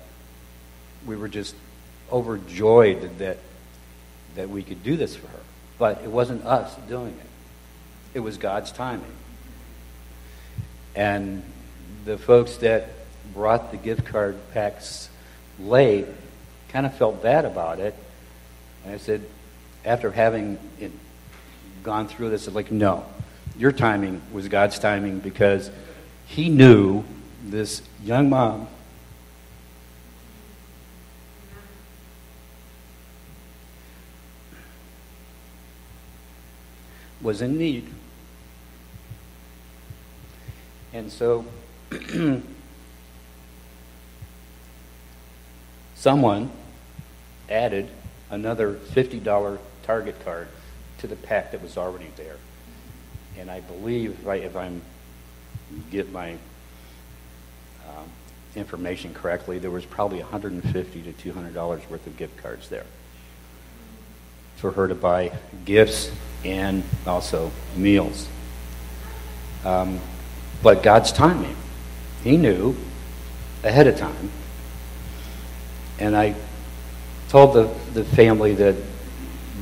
we 1.07 1.17
were 1.17 1.29
just 1.29 1.55
overjoyed 2.13 3.17
that, 3.21 3.39
that 4.35 4.51
we 4.51 4.63
could 4.63 4.83
do 4.83 4.95
this 4.95 5.17
for 5.17 5.29
her. 5.29 5.41
But 5.79 6.03
it 6.03 6.11
wasn't 6.11 6.45
us 6.45 6.77
doing 6.87 7.17
it. 7.19 7.29
It 8.19 8.23
was 8.23 8.37
God's 8.37 8.73
timing. 8.73 9.13
And 10.97 11.45
the 12.05 12.19
folks 12.19 12.57
that 12.57 12.89
brought 13.33 13.71
the 13.71 13.77
gift 13.77 14.07
card 14.07 14.37
packs 14.53 15.09
late 15.61 16.05
kind 16.71 16.85
of 16.85 16.93
felt 16.97 17.23
bad 17.23 17.45
about 17.45 17.79
it. 17.79 17.95
And 18.85 18.93
I 18.93 18.97
said, 18.97 19.25
after 19.85 20.11
having 20.11 20.59
it, 20.81 20.91
gone 21.85 22.09
through 22.09 22.31
this, 22.31 22.49
I 22.49 22.51
like, 22.51 22.73
no, 22.73 23.07
your 23.57 23.71
timing 23.71 24.21
was 24.33 24.49
God's 24.49 24.81
timing 24.81 25.21
because 25.21 25.71
He 26.27 26.49
knew 26.49 27.05
this 27.45 27.83
young 28.03 28.29
mom 28.29 28.67
was 37.23 37.41
in 37.43 37.57
need. 37.57 37.89
And 40.93 41.11
so 41.13 41.45
someone 45.95 46.51
added 47.49 47.89
another 48.31 48.75
$50 48.75 49.59
Target 49.83 50.23
card 50.25 50.49
to 50.99 51.07
the 51.07 51.17
pack 51.17 51.53
that 51.53 51.63
was 51.63 51.79
already 51.79 52.11
there. 52.17 52.37
And 53.39 53.51
I 53.51 53.61
believe, 53.61 54.19
if, 54.21 54.27
I, 54.27 54.35
if 54.37 54.57
I'm 54.57 54.83
get 55.91 56.13
my 56.13 56.33
um, 57.89 58.09
information 58.55 59.15
correctly, 59.15 59.59
there 59.59 59.71
was 59.71 59.85
probably 59.85 60.19
150 60.19 61.03
to 61.03 61.13
200 61.13 61.55
dollars 61.55 61.83
worth 61.89 62.07
of 62.07 62.17
gift 62.17 62.37
cards 62.39 62.69
there 62.69 62.85
for 64.57 64.73
her 64.73 64.89
to 64.89 64.95
buy 64.95 65.33
gifts 65.65 66.11
and 66.45 66.83
also 67.07 67.51
meals. 67.77 68.29
Um, 69.65 70.01
but 70.63 70.83
God's 70.83 71.13
timing, 71.13 71.57
He 72.23 72.37
knew 72.37 72.77
ahead 73.63 73.87
of 73.87 73.97
time. 73.97 74.31
And 75.99 76.17
I 76.17 76.35
told 77.29 77.55
the, 77.55 77.75
the 77.93 78.05
family 78.05 78.55
that 78.55 78.77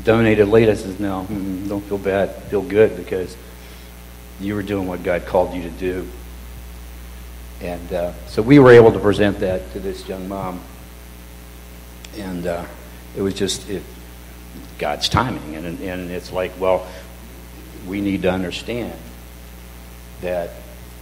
donated 0.04 0.48
late, 0.48 0.68
I 0.68 0.74
said, 0.74 1.00
no, 1.00 1.26
don't 1.68 1.82
feel 1.82 1.98
bad, 1.98 2.34
feel 2.44 2.62
good 2.62 2.96
because 2.96 3.36
you 4.40 4.54
were 4.54 4.62
doing 4.62 4.86
what 4.86 5.02
God 5.02 5.26
called 5.26 5.54
you 5.54 5.62
to 5.62 5.70
do. 5.70 6.08
And 7.60 7.92
uh, 7.92 8.12
so 8.26 8.42
we 8.42 8.58
were 8.58 8.70
able 8.70 8.92
to 8.92 8.98
present 8.98 9.40
that 9.40 9.72
to 9.72 9.80
this 9.80 10.06
young 10.06 10.28
mom. 10.28 10.60
And 12.18 12.46
uh, 12.46 12.66
it 13.16 13.22
was 13.22 13.34
just 13.34 13.68
it, 13.68 13.82
God's 14.78 15.08
timing. 15.08 15.56
And, 15.56 15.80
and 15.80 16.10
it's 16.10 16.30
like, 16.30 16.52
well, 16.60 16.86
we 17.86 18.00
need 18.00 18.22
to 18.22 18.30
understand 18.30 18.92
that, 20.20 20.50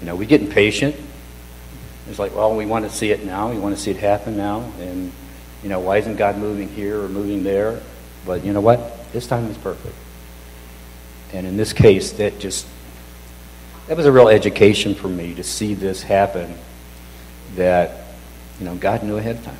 you 0.01 0.07
know, 0.07 0.17
we 0.17 0.27
get 0.27 0.41
impatient. 0.41 0.97
It's 2.09 2.19
like, 2.19 2.35
well, 2.35 2.55
we 2.55 2.67
want 2.67 2.85
to 2.85 2.95
see 2.95 3.11
it 3.11 3.25
now. 3.25 3.51
We 3.51 3.59
want 3.59 3.75
to 3.75 3.81
see 3.81 3.91
it 3.91 3.97
happen 3.97 4.37
now. 4.37 4.61
And, 4.79 5.11
you 5.63 5.69
know, 5.69 5.81
why 5.81 5.99
isn't 5.99 6.17
God 6.17 6.37
moving 6.37 6.69
here 6.69 7.03
or 7.03 7.09
moving 7.09 7.43
there? 7.43 7.81
But 8.27 8.45
you 8.45 8.53
know 8.53 8.61
what? 8.61 8.79
His 9.13 9.27
time 9.27 9.47
is 9.47 9.57
perfect. 9.57 9.95
And 11.33 11.47
in 11.47 11.57
this 11.57 11.73
case, 11.73 12.13
that 12.13 12.39
just, 12.39 12.67
that 13.89 13.97
was 13.97 14.07
a 14.07 14.13
real 14.13 14.29
education 14.29 14.95
for 14.95 15.09
me 15.09 15.35
to 15.35 15.43
see 15.43 15.75
this 15.75 16.03
happen 16.03 16.55
that, 17.57 18.05
you 18.59 18.67
know, 18.67 18.75
God 18.77 19.03
knew 19.03 19.17
ahead 19.17 19.37
of 19.37 19.45
time. 19.45 19.57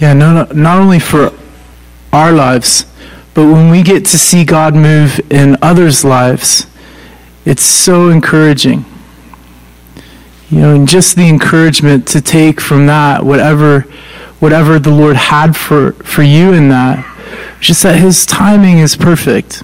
Yeah, 0.00 0.14
no, 0.14 0.44
no, 0.44 0.52
not 0.52 0.78
only 0.78 0.98
for 0.98 1.32
our 2.12 2.32
lives, 2.32 2.86
but 3.34 3.46
when 3.46 3.70
we 3.70 3.82
get 3.82 4.04
to 4.06 4.18
see 4.18 4.44
God 4.44 4.74
move 4.74 5.20
in 5.30 5.56
others' 5.62 6.04
lives, 6.04 6.66
it's 7.44 7.62
so 7.62 8.08
encouraging. 8.08 8.84
You 10.50 10.58
know, 10.58 10.74
and 10.74 10.88
just 10.88 11.16
the 11.16 11.28
encouragement 11.28 12.08
to 12.08 12.20
take 12.20 12.60
from 12.60 12.86
that 12.86 13.24
whatever 13.24 13.86
whatever 14.40 14.78
the 14.78 14.90
Lord 14.90 15.16
had 15.16 15.56
for, 15.56 15.92
for 15.92 16.22
you 16.22 16.54
in 16.54 16.70
that, 16.70 17.06
just 17.60 17.82
that 17.82 17.98
his 17.98 18.26
timing 18.26 18.78
is 18.78 18.96
perfect. 18.96 19.62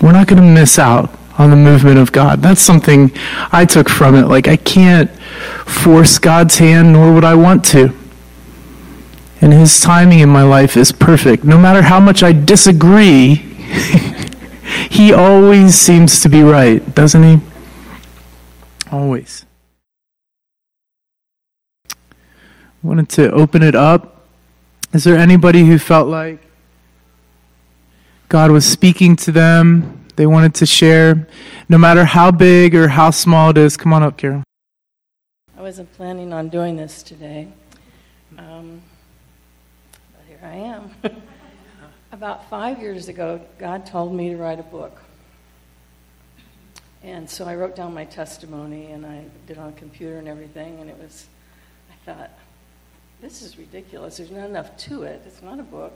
We're 0.00 0.12
not 0.12 0.28
going 0.28 0.40
to 0.40 0.48
miss 0.48 0.78
out 0.78 1.12
on 1.36 1.50
the 1.50 1.56
movement 1.56 1.98
of 1.98 2.12
God. 2.12 2.40
That's 2.40 2.60
something 2.60 3.10
I 3.52 3.64
took 3.64 3.88
from 3.88 4.14
it. 4.14 4.26
Like, 4.26 4.48
I 4.48 4.56
can't 4.56 5.10
force 5.66 6.18
God's 6.18 6.58
hand, 6.58 6.92
nor 6.92 7.12
would 7.12 7.24
I 7.24 7.34
want 7.34 7.64
to. 7.66 7.92
And 9.40 9.52
his 9.52 9.80
timing 9.80 10.18
in 10.20 10.28
my 10.28 10.42
life 10.42 10.76
is 10.76 10.92
perfect. 10.92 11.44
No 11.44 11.58
matter 11.58 11.82
how 11.82 12.00
much 12.00 12.22
I 12.22 12.32
disagree, 12.32 13.34
he 14.90 15.12
always 15.12 15.76
seems 15.76 16.20
to 16.20 16.28
be 16.28 16.42
right, 16.42 16.94
doesn't 16.94 17.22
he? 17.22 17.40
Always. 18.90 19.44
wanted 22.82 23.08
to 23.10 23.30
open 23.32 23.62
it 23.62 23.74
up. 23.74 24.24
Is 24.92 25.04
there 25.04 25.16
anybody 25.16 25.66
who 25.66 25.78
felt 25.78 26.08
like 26.08 26.40
God 28.28 28.50
was 28.50 28.64
speaking 28.64 29.16
to 29.16 29.32
them? 29.32 30.06
They 30.16 30.26
wanted 30.26 30.54
to 30.56 30.66
share, 30.66 31.28
no 31.68 31.78
matter 31.78 32.04
how 32.04 32.30
big 32.30 32.74
or 32.74 32.88
how 32.88 33.10
small 33.10 33.50
it 33.50 33.58
is. 33.58 33.76
Come 33.76 33.92
on 33.92 34.02
up, 34.02 34.16
Carol. 34.16 34.42
I 35.56 35.62
wasn't 35.62 35.92
planning 35.92 36.32
on 36.32 36.48
doing 36.48 36.76
this 36.76 37.02
today. 37.02 37.48
Um, 38.38 38.82
I 40.48 40.56
am. 40.56 40.90
About 42.12 42.48
five 42.48 42.80
years 42.80 43.08
ago, 43.08 43.40
God 43.58 43.84
told 43.84 44.14
me 44.14 44.30
to 44.30 44.36
write 44.36 44.58
a 44.58 44.62
book. 44.62 44.98
And 47.02 47.28
so 47.28 47.44
I 47.44 47.54
wrote 47.54 47.76
down 47.76 47.92
my 47.92 48.06
testimony 48.06 48.92
and 48.92 49.04
I 49.04 49.24
did 49.46 49.58
on 49.58 49.68
a 49.68 49.72
computer 49.72 50.16
and 50.16 50.26
everything. 50.26 50.80
And 50.80 50.88
it 50.88 50.98
was, 50.98 51.26
I 51.90 52.10
thought, 52.10 52.30
this 53.20 53.42
is 53.42 53.58
ridiculous. 53.58 54.16
There's 54.16 54.30
not 54.30 54.48
enough 54.48 54.74
to 54.78 55.02
it. 55.02 55.22
It's 55.26 55.42
not 55.42 55.60
a 55.60 55.62
book. 55.62 55.94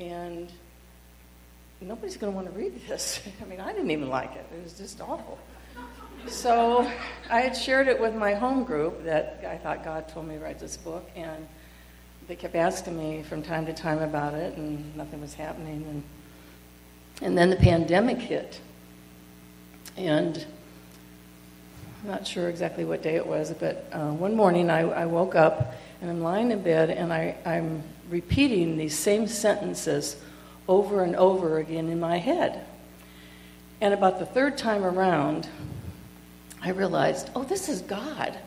And 0.00 0.52
nobody's 1.80 2.16
going 2.16 2.32
to 2.32 2.36
want 2.36 2.52
to 2.52 2.58
read 2.58 2.80
this. 2.88 3.20
I 3.42 3.44
mean, 3.44 3.60
I 3.60 3.72
didn't 3.72 3.92
even 3.92 4.08
like 4.08 4.34
it. 4.34 4.46
It 4.52 4.64
was 4.64 4.72
just 4.72 5.00
awful. 5.00 5.38
So 6.26 6.90
I 7.30 7.40
had 7.40 7.56
shared 7.56 7.86
it 7.86 8.00
with 8.00 8.16
my 8.16 8.34
home 8.34 8.64
group 8.64 9.04
that 9.04 9.44
I 9.48 9.56
thought 9.58 9.84
God 9.84 10.08
told 10.08 10.26
me 10.26 10.38
to 10.38 10.40
write 10.40 10.58
this 10.58 10.76
book. 10.76 11.08
And 11.14 11.46
they 12.28 12.36
kept 12.36 12.54
asking 12.54 12.98
me 12.98 13.22
from 13.22 13.42
time 13.42 13.66
to 13.66 13.72
time 13.72 14.00
about 14.00 14.34
it, 14.34 14.56
and 14.56 14.96
nothing 14.96 15.20
was 15.20 15.34
happening. 15.34 15.84
And, 15.88 16.02
and 17.22 17.38
then 17.38 17.50
the 17.50 17.56
pandemic 17.56 18.18
hit. 18.18 18.60
And 19.96 20.44
I'm 22.02 22.10
not 22.10 22.26
sure 22.26 22.48
exactly 22.48 22.84
what 22.84 23.02
day 23.02 23.16
it 23.16 23.26
was, 23.26 23.52
but 23.52 23.88
uh, 23.92 24.10
one 24.10 24.34
morning 24.34 24.70
I, 24.70 24.80
I 24.80 25.06
woke 25.06 25.34
up 25.34 25.74
and 26.00 26.10
I'm 26.10 26.20
lying 26.20 26.50
in 26.50 26.62
bed 26.62 26.90
and 26.90 27.12
I, 27.12 27.36
I'm 27.46 27.82
repeating 28.10 28.76
these 28.76 28.96
same 28.96 29.26
sentences 29.26 30.16
over 30.68 31.02
and 31.02 31.16
over 31.16 31.58
again 31.58 31.88
in 31.88 31.98
my 31.98 32.18
head. 32.18 32.64
And 33.80 33.94
about 33.94 34.18
the 34.18 34.26
third 34.26 34.58
time 34.58 34.84
around, 34.84 35.48
I 36.62 36.70
realized, 36.70 37.30
oh, 37.34 37.44
this 37.44 37.68
is 37.68 37.80
God. 37.82 38.38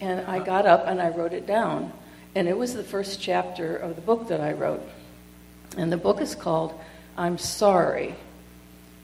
And 0.00 0.20
I 0.26 0.38
got 0.38 0.66
up 0.66 0.86
and 0.86 1.00
I 1.00 1.08
wrote 1.08 1.32
it 1.32 1.46
down. 1.46 1.92
And 2.34 2.48
it 2.48 2.56
was 2.56 2.74
the 2.74 2.84
first 2.84 3.20
chapter 3.20 3.76
of 3.76 3.96
the 3.96 4.02
book 4.02 4.28
that 4.28 4.40
I 4.40 4.52
wrote. 4.52 4.82
And 5.76 5.92
the 5.92 5.96
book 5.96 6.20
is 6.20 6.34
called 6.34 6.78
I'm 7.16 7.38
Sorry 7.38 8.14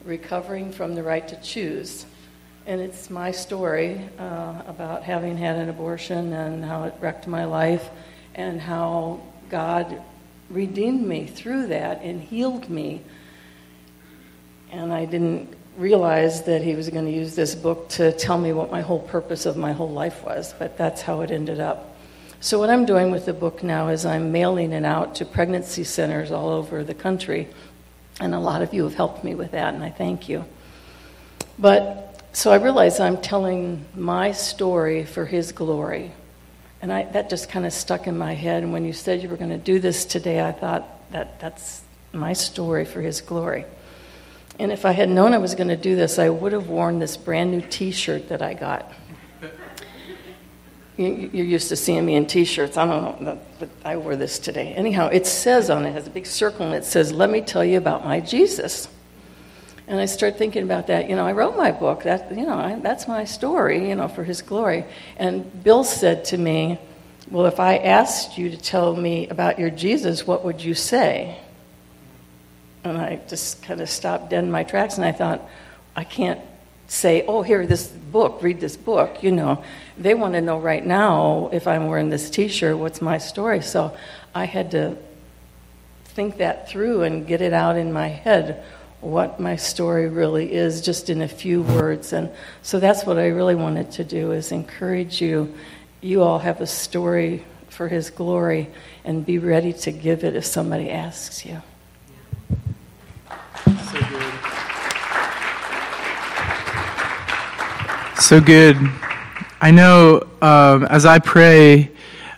Recovering 0.04 0.72
from 0.72 0.94
the 0.94 1.02
Right 1.02 1.26
to 1.28 1.36
Choose 1.40 2.06
and 2.66 2.80
it's 2.80 3.10
my 3.10 3.30
story 3.30 4.00
uh, 4.18 4.62
about 4.66 5.02
having 5.02 5.36
had 5.36 5.56
an 5.56 5.68
abortion 5.68 6.32
and 6.32 6.64
how 6.64 6.84
it 6.84 6.94
wrecked 7.00 7.26
my 7.26 7.44
life 7.44 7.88
and 8.34 8.60
how 8.60 9.20
God 9.48 10.00
redeemed 10.50 11.06
me 11.06 11.26
through 11.26 11.68
that 11.68 12.02
and 12.02 12.20
healed 12.20 12.68
me. 12.68 13.02
And 14.70 14.92
I 14.92 15.04
didn't 15.04 15.52
realize 15.76 16.42
that 16.42 16.62
He 16.62 16.76
was 16.76 16.88
going 16.90 17.06
to 17.06 17.10
use 17.10 17.34
this 17.34 17.54
book 17.54 17.88
to 17.90 18.12
tell 18.12 18.38
me 18.38 18.52
what 18.52 18.70
my 18.70 18.82
whole 18.82 19.00
purpose 19.00 19.46
of 19.46 19.56
my 19.56 19.72
whole 19.72 19.90
life 19.90 20.22
was, 20.22 20.54
but 20.58 20.76
that's 20.76 21.00
how 21.00 21.22
it 21.22 21.30
ended 21.30 21.60
up. 21.60 21.89
So, 22.42 22.58
what 22.58 22.70
I'm 22.70 22.86
doing 22.86 23.10
with 23.10 23.26
the 23.26 23.34
book 23.34 23.62
now 23.62 23.88
is 23.88 24.06
I'm 24.06 24.32
mailing 24.32 24.72
it 24.72 24.86
out 24.86 25.16
to 25.16 25.26
pregnancy 25.26 25.84
centers 25.84 26.32
all 26.32 26.48
over 26.48 26.82
the 26.82 26.94
country. 26.94 27.48
And 28.18 28.34
a 28.34 28.38
lot 28.38 28.62
of 28.62 28.72
you 28.72 28.84
have 28.84 28.94
helped 28.94 29.22
me 29.22 29.34
with 29.34 29.50
that, 29.50 29.74
and 29.74 29.84
I 29.84 29.90
thank 29.90 30.26
you. 30.26 30.46
But 31.58 32.24
so 32.32 32.50
I 32.50 32.56
realize 32.56 32.98
I'm 32.98 33.20
telling 33.20 33.84
my 33.94 34.32
story 34.32 35.04
for 35.04 35.26
his 35.26 35.52
glory. 35.52 36.12
And 36.80 36.90
I, 36.90 37.02
that 37.12 37.28
just 37.28 37.50
kind 37.50 37.66
of 37.66 37.74
stuck 37.74 38.06
in 38.06 38.16
my 38.16 38.32
head. 38.32 38.62
And 38.62 38.72
when 38.72 38.86
you 38.86 38.94
said 38.94 39.22
you 39.22 39.28
were 39.28 39.36
going 39.36 39.50
to 39.50 39.58
do 39.58 39.78
this 39.78 40.06
today, 40.06 40.42
I 40.42 40.52
thought 40.52 41.10
that 41.12 41.40
that's 41.40 41.82
my 42.14 42.32
story 42.32 42.86
for 42.86 43.02
his 43.02 43.20
glory. 43.20 43.66
And 44.58 44.72
if 44.72 44.86
I 44.86 44.92
had 44.92 45.10
known 45.10 45.34
I 45.34 45.38
was 45.38 45.54
going 45.54 45.68
to 45.68 45.76
do 45.76 45.94
this, 45.94 46.18
I 46.18 46.30
would 46.30 46.52
have 46.52 46.68
worn 46.68 47.00
this 47.00 47.18
brand 47.18 47.50
new 47.50 47.60
t 47.60 47.90
shirt 47.90 48.30
that 48.30 48.40
I 48.40 48.54
got. 48.54 48.90
You're 51.00 51.46
used 51.46 51.70
to 51.70 51.76
seeing 51.76 52.04
me 52.04 52.14
in 52.14 52.26
t 52.26 52.44
shirts. 52.44 52.76
I 52.76 52.84
don't 52.84 53.22
know, 53.22 53.40
but 53.58 53.70
I 53.86 53.96
wore 53.96 54.16
this 54.16 54.38
today. 54.38 54.74
Anyhow, 54.74 55.08
it 55.08 55.26
says 55.26 55.70
on 55.70 55.86
it, 55.86 55.92
has 55.92 56.06
a 56.06 56.10
big 56.10 56.26
circle, 56.26 56.66
and 56.66 56.74
it 56.74 56.84
says, 56.84 57.10
Let 57.10 57.30
me 57.30 57.40
tell 57.40 57.64
you 57.64 57.78
about 57.78 58.04
my 58.04 58.20
Jesus. 58.20 58.86
And 59.86 59.98
I 59.98 60.04
started 60.04 60.38
thinking 60.38 60.62
about 60.62 60.88
that. 60.88 61.08
You 61.08 61.16
know, 61.16 61.26
I 61.26 61.32
wrote 61.32 61.56
my 61.56 61.72
book. 61.72 62.02
That 62.02 62.30
you 62.36 62.44
know, 62.44 62.58
I, 62.58 62.78
that's 62.80 63.08
my 63.08 63.24
story. 63.24 63.88
You 63.88 63.94
know, 63.94 64.08
for 64.08 64.24
His 64.24 64.42
glory. 64.42 64.84
And 65.16 65.64
Bill 65.64 65.84
said 65.84 66.26
to 66.26 66.38
me, 66.38 66.78
"Well, 67.30 67.46
if 67.46 67.58
I 67.58 67.78
asked 67.78 68.36
you 68.36 68.50
to 68.50 68.58
tell 68.58 68.94
me 68.94 69.26
about 69.28 69.58
your 69.58 69.70
Jesus, 69.70 70.26
what 70.26 70.44
would 70.44 70.62
you 70.62 70.74
say?" 70.74 71.38
And 72.84 72.98
I 72.98 73.20
just 73.26 73.62
kind 73.62 73.80
of 73.80 73.88
stopped 73.88 74.28
dead 74.28 74.44
in 74.44 74.50
my 74.50 74.64
tracks, 74.64 74.96
and 74.96 75.04
I 75.06 75.12
thought, 75.12 75.48
I 75.96 76.04
can't 76.04 76.40
say, 76.90 77.24
"Oh, 77.26 77.42
here, 77.42 77.66
this 77.66 77.86
book. 77.86 78.42
Read 78.42 78.60
this 78.60 78.76
book." 78.76 79.22
You 79.22 79.32
know, 79.32 79.64
they 79.96 80.14
want 80.14 80.34
to 80.34 80.40
know 80.40 80.58
right 80.58 80.84
now 80.84 81.48
if 81.52 81.66
I'm 81.66 81.86
wearing 81.86 82.10
this 82.10 82.28
T-shirt, 82.28 82.76
what's 82.76 83.00
my 83.00 83.18
story. 83.18 83.62
So 83.62 83.96
I 84.34 84.44
had 84.44 84.72
to 84.72 84.96
think 86.04 86.38
that 86.38 86.68
through 86.68 87.02
and 87.02 87.26
get 87.26 87.40
it 87.40 87.52
out 87.52 87.76
in 87.76 87.92
my 87.92 88.08
head 88.08 88.62
what 89.00 89.40
my 89.40 89.56
story 89.56 90.08
really 90.08 90.52
is 90.52 90.82
just 90.82 91.08
in 91.08 91.22
a 91.22 91.28
few 91.28 91.62
words 91.62 92.12
and 92.12 92.30
so 92.62 92.78
that's 92.78 93.06
what 93.06 93.18
i 93.18 93.28
really 93.28 93.54
wanted 93.54 93.90
to 93.90 94.04
do 94.04 94.32
is 94.32 94.52
encourage 94.52 95.22
you 95.22 95.54
you 96.02 96.22
all 96.22 96.38
have 96.38 96.60
a 96.60 96.66
story 96.66 97.42
for 97.68 97.88
his 97.88 98.10
glory 98.10 98.68
and 99.04 99.24
be 99.24 99.38
ready 99.38 99.72
to 99.72 99.90
give 99.90 100.24
it 100.24 100.36
if 100.36 100.44
somebody 100.44 100.90
asks 100.90 101.46
you 101.46 101.62
so 108.20 108.40
good 108.40 108.76
i 109.60 109.70
know 109.70 110.26
um, 110.42 110.84
as 110.84 111.04
i 111.06 111.18
pray 111.18 111.90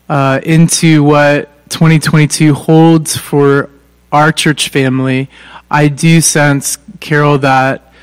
uh, 0.08 0.40
into 0.42 1.02
what 1.02 1.48
2022 1.70 2.54
holds 2.54 3.16
for 3.16 3.70
our 4.10 4.32
church 4.32 4.68
family 4.68 5.28
I 5.72 5.88
do 5.88 6.20
sense, 6.20 6.76
Carol, 7.00 7.38
that, 7.38 7.94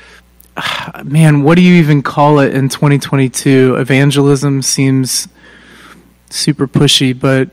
man, 1.04 1.44
what 1.44 1.54
do 1.54 1.62
you 1.62 1.74
even 1.74 2.02
call 2.02 2.40
it 2.40 2.52
in 2.52 2.68
2022? 2.68 3.76
Evangelism 3.76 4.60
seems 4.62 5.28
super 6.28 6.66
pushy, 6.66 7.18
but 7.18 7.48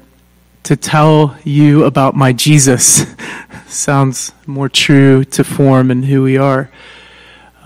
to 0.64 0.76
tell 0.76 1.38
you 1.44 1.84
about 1.84 2.16
my 2.16 2.34
Jesus 2.34 3.06
sounds 3.68 4.32
more 4.48 4.70
true 4.70 5.24
to 5.26 5.44
form 5.44 5.92
and 5.92 6.04
who 6.04 6.24
we 6.24 6.36
are. 6.36 6.72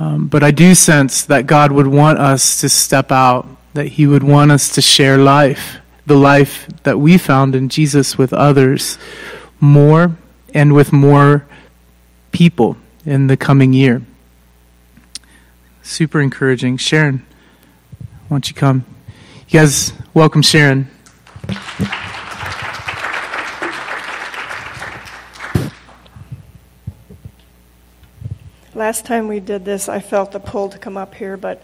Um, 0.01 0.25
but 0.25 0.41
I 0.41 0.49
do 0.49 0.73
sense 0.73 1.25
that 1.25 1.45
God 1.45 1.71
would 1.71 1.85
want 1.85 2.17
us 2.17 2.59
to 2.61 2.69
step 2.69 3.11
out, 3.11 3.47
that 3.75 3.85
He 3.85 4.07
would 4.07 4.23
want 4.23 4.51
us 4.51 4.73
to 4.73 4.81
share 4.81 5.15
life, 5.15 5.77
the 6.07 6.15
life 6.15 6.67
that 6.81 6.97
we 6.97 7.19
found 7.19 7.53
in 7.53 7.69
Jesus 7.69 8.17
with 8.17 8.33
others 8.33 8.97
more 9.59 10.17
and 10.55 10.73
with 10.73 10.91
more 10.91 11.45
people 12.31 12.77
in 13.05 13.27
the 13.27 13.37
coming 13.37 13.73
year. 13.73 14.01
Super 15.83 16.19
encouraging. 16.19 16.77
Sharon, 16.77 17.23
why 18.27 18.37
don't 18.37 18.49
you 18.49 18.55
come? 18.55 18.83
You 19.49 19.59
guys, 19.59 19.93
welcome 20.15 20.41
Sharon. 20.41 20.89
Last 28.81 29.05
time 29.05 29.27
we 29.27 29.39
did 29.39 29.63
this, 29.63 29.87
I 29.87 29.99
felt 29.99 30.31
the 30.31 30.39
pull 30.39 30.69
to 30.69 30.79
come 30.79 30.97
up 30.97 31.13
here, 31.13 31.37
but 31.37 31.61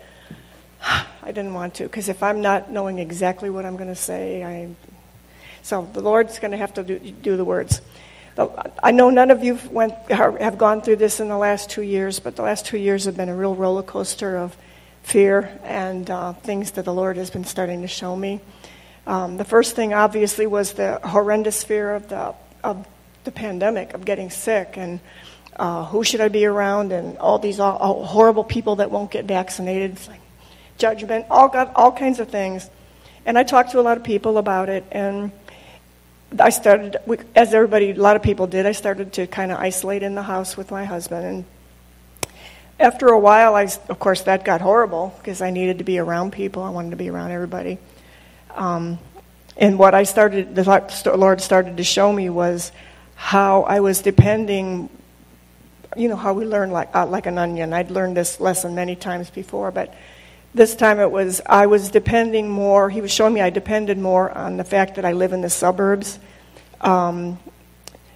I 0.83 1.03
didn't 1.25 1.55
want 1.55 1.73
to 1.73 1.83
because 1.85 2.09
if 2.09 2.21
I'm 2.21 2.41
not 2.41 2.69
knowing 2.69 2.99
exactly 2.99 3.49
what 3.49 3.65
I'm 3.65 3.75
going 3.75 3.89
to 3.89 3.95
say, 3.95 4.43
I. 4.43 4.69
So 5.63 5.89
the 5.93 6.01
Lord's 6.01 6.37
going 6.37 6.51
to 6.51 6.57
have 6.57 6.75
to 6.75 6.83
do, 6.83 6.99
do 6.99 7.35
the 7.35 7.43
words. 7.43 7.81
I 8.83 8.91
know 8.91 9.09
none 9.09 9.31
of 9.31 9.43
you 9.43 9.57
went, 9.71 9.95
have 10.11 10.59
gone 10.59 10.83
through 10.83 10.97
this 10.97 11.19
in 11.19 11.27
the 11.27 11.39
last 11.39 11.71
two 11.71 11.81
years, 11.81 12.19
but 12.19 12.35
the 12.35 12.43
last 12.43 12.67
two 12.67 12.77
years 12.77 13.05
have 13.05 13.17
been 13.17 13.29
a 13.29 13.35
real 13.35 13.55
roller 13.55 13.81
coaster 13.81 14.37
of 14.37 14.55
fear 15.01 15.59
and 15.63 16.07
uh, 16.11 16.33
things 16.33 16.69
that 16.73 16.85
the 16.85 16.93
Lord 16.93 17.17
has 17.17 17.31
been 17.31 17.45
starting 17.45 17.81
to 17.81 17.87
show 17.87 18.15
me. 18.15 18.41
Um, 19.07 19.37
the 19.37 19.43
first 19.43 19.75
thing, 19.75 19.91
obviously, 19.91 20.45
was 20.45 20.73
the 20.73 20.99
horrendous 21.03 21.63
fear 21.63 21.95
of 21.95 22.09
the, 22.09 22.35
of 22.63 22.87
the 23.23 23.31
pandemic, 23.31 23.95
of 23.95 24.05
getting 24.05 24.29
sick, 24.29 24.77
and 24.77 24.99
uh, 25.57 25.85
who 25.85 26.03
should 26.03 26.21
I 26.21 26.27
be 26.27 26.45
around, 26.45 26.91
and 26.91 27.17
all 27.17 27.39
these 27.39 27.59
all, 27.59 27.77
all 27.77 28.05
horrible 28.05 28.43
people 28.43 28.77
that 28.77 28.91
won't 28.91 29.11
get 29.11 29.25
vaccinated. 29.25 29.91
It's 29.91 30.07
like 30.07 30.21
judgment, 30.77 31.25
all, 31.29 31.47
got, 31.47 31.75
all 31.75 31.91
kinds 31.91 32.19
of 32.19 32.29
things. 32.29 32.69
And 33.25 33.37
I 33.37 33.43
talked 33.43 33.71
to 33.71 33.79
a 33.79 33.81
lot 33.81 33.97
of 33.97 34.03
people 34.03 34.37
about 34.37 34.69
it, 34.69 34.85
and 34.91 35.31
I 36.39 36.49
started, 36.49 36.97
as 37.35 37.53
everybody, 37.53 37.91
a 37.91 37.95
lot 37.95 38.15
of 38.15 38.21
people 38.21 38.47
did, 38.47 38.65
I 38.65 38.73
started 38.73 39.13
to 39.13 39.27
kind 39.27 39.51
of 39.51 39.59
isolate 39.59 40.03
in 40.03 40.15
the 40.15 40.23
house 40.23 40.57
with 40.57 40.71
my 40.71 40.85
husband. 40.85 41.25
And 41.25 41.45
after 42.79 43.07
a 43.07 43.19
while, 43.19 43.55
I, 43.55 43.63
of 43.63 43.99
course, 43.99 44.21
that 44.23 44.45
got 44.45 44.61
horrible 44.61 45.15
because 45.17 45.41
I 45.41 45.49
needed 45.49 45.79
to 45.79 45.83
be 45.83 45.99
around 45.99 46.33
people. 46.33 46.63
I 46.63 46.69
wanted 46.69 46.91
to 46.91 46.97
be 46.97 47.09
around 47.09 47.31
everybody. 47.31 47.79
Um, 48.55 48.99
and 49.55 49.79
what 49.79 49.95
I 49.95 50.03
started, 50.03 50.53
the 50.53 51.15
Lord 51.15 51.41
started 51.41 51.77
to 51.77 51.83
show 51.83 52.11
me 52.13 52.29
was 52.29 52.71
how 53.15 53.63
I 53.63 53.79
was 53.79 54.01
depending. 54.01 54.89
You 55.97 56.09
know 56.09 56.15
how 56.15 56.33
we 56.33 56.45
learn 56.45 56.69
like 56.69 56.95
uh, 56.95 57.07
like 57.07 57.25
an 57.25 57.39
onion. 57.39 57.73
I'd 57.73 57.89
learned 57.89 58.15
this 58.15 58.39
lesson 58.39 58.75
many 58.75 58.95
times 58.95 59.31
before, 59.31 59.71
but 59.71 59.95
this 60.53 60.75
time 60.75 60.99
it 60.99 61.09
was 61.09 61.41
I 61.47 61.65
was 61.65 61.89
depending 61.89 62.49
more. 62.49 62.89
He 62.89 63.01
was 63.01 63.11
showing 63.11 63.33
me 63.33 63.41
I 63.41 63.49
depended 63.49 63.97
more 63.97 64.29
on 64.31 64.57
the 64.57 64.63
fact 64.63 64.95
that 64.95 65.05
I 65.05 65.13
live 65.13 65.33
in 65.33 65.41
the 65.41 65.49
suburbs. 65.49 66.19
Um, 66.81 67.39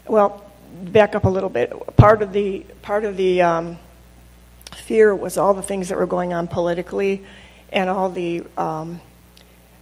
well, 0.08 0.46
back 0.84 1.16
up 1.16 1.26
a 1.26 1.30
little 1.30 1.50
bit. 1.50 1.74
Part 1.98 2.22
of 2.22 2.34
the 2.34 2.66
part 2.84 3.04
of 3.04 3.18
the 3.18 3.42
um, 3.42 3.80
fear 4.76 5.16
was 5.16 5.38
all 5.38 5.56
the 5.56 5.64
things 5.64 5.90
that 5.90 5.98
were 5.98 6.06
going 6.06 6.34
on 6.34 6.48
politically, 6.48 7.24
and 7.72 7.90
all 7.90 8.10
the 8.10 8.44
um, 8.58 9.02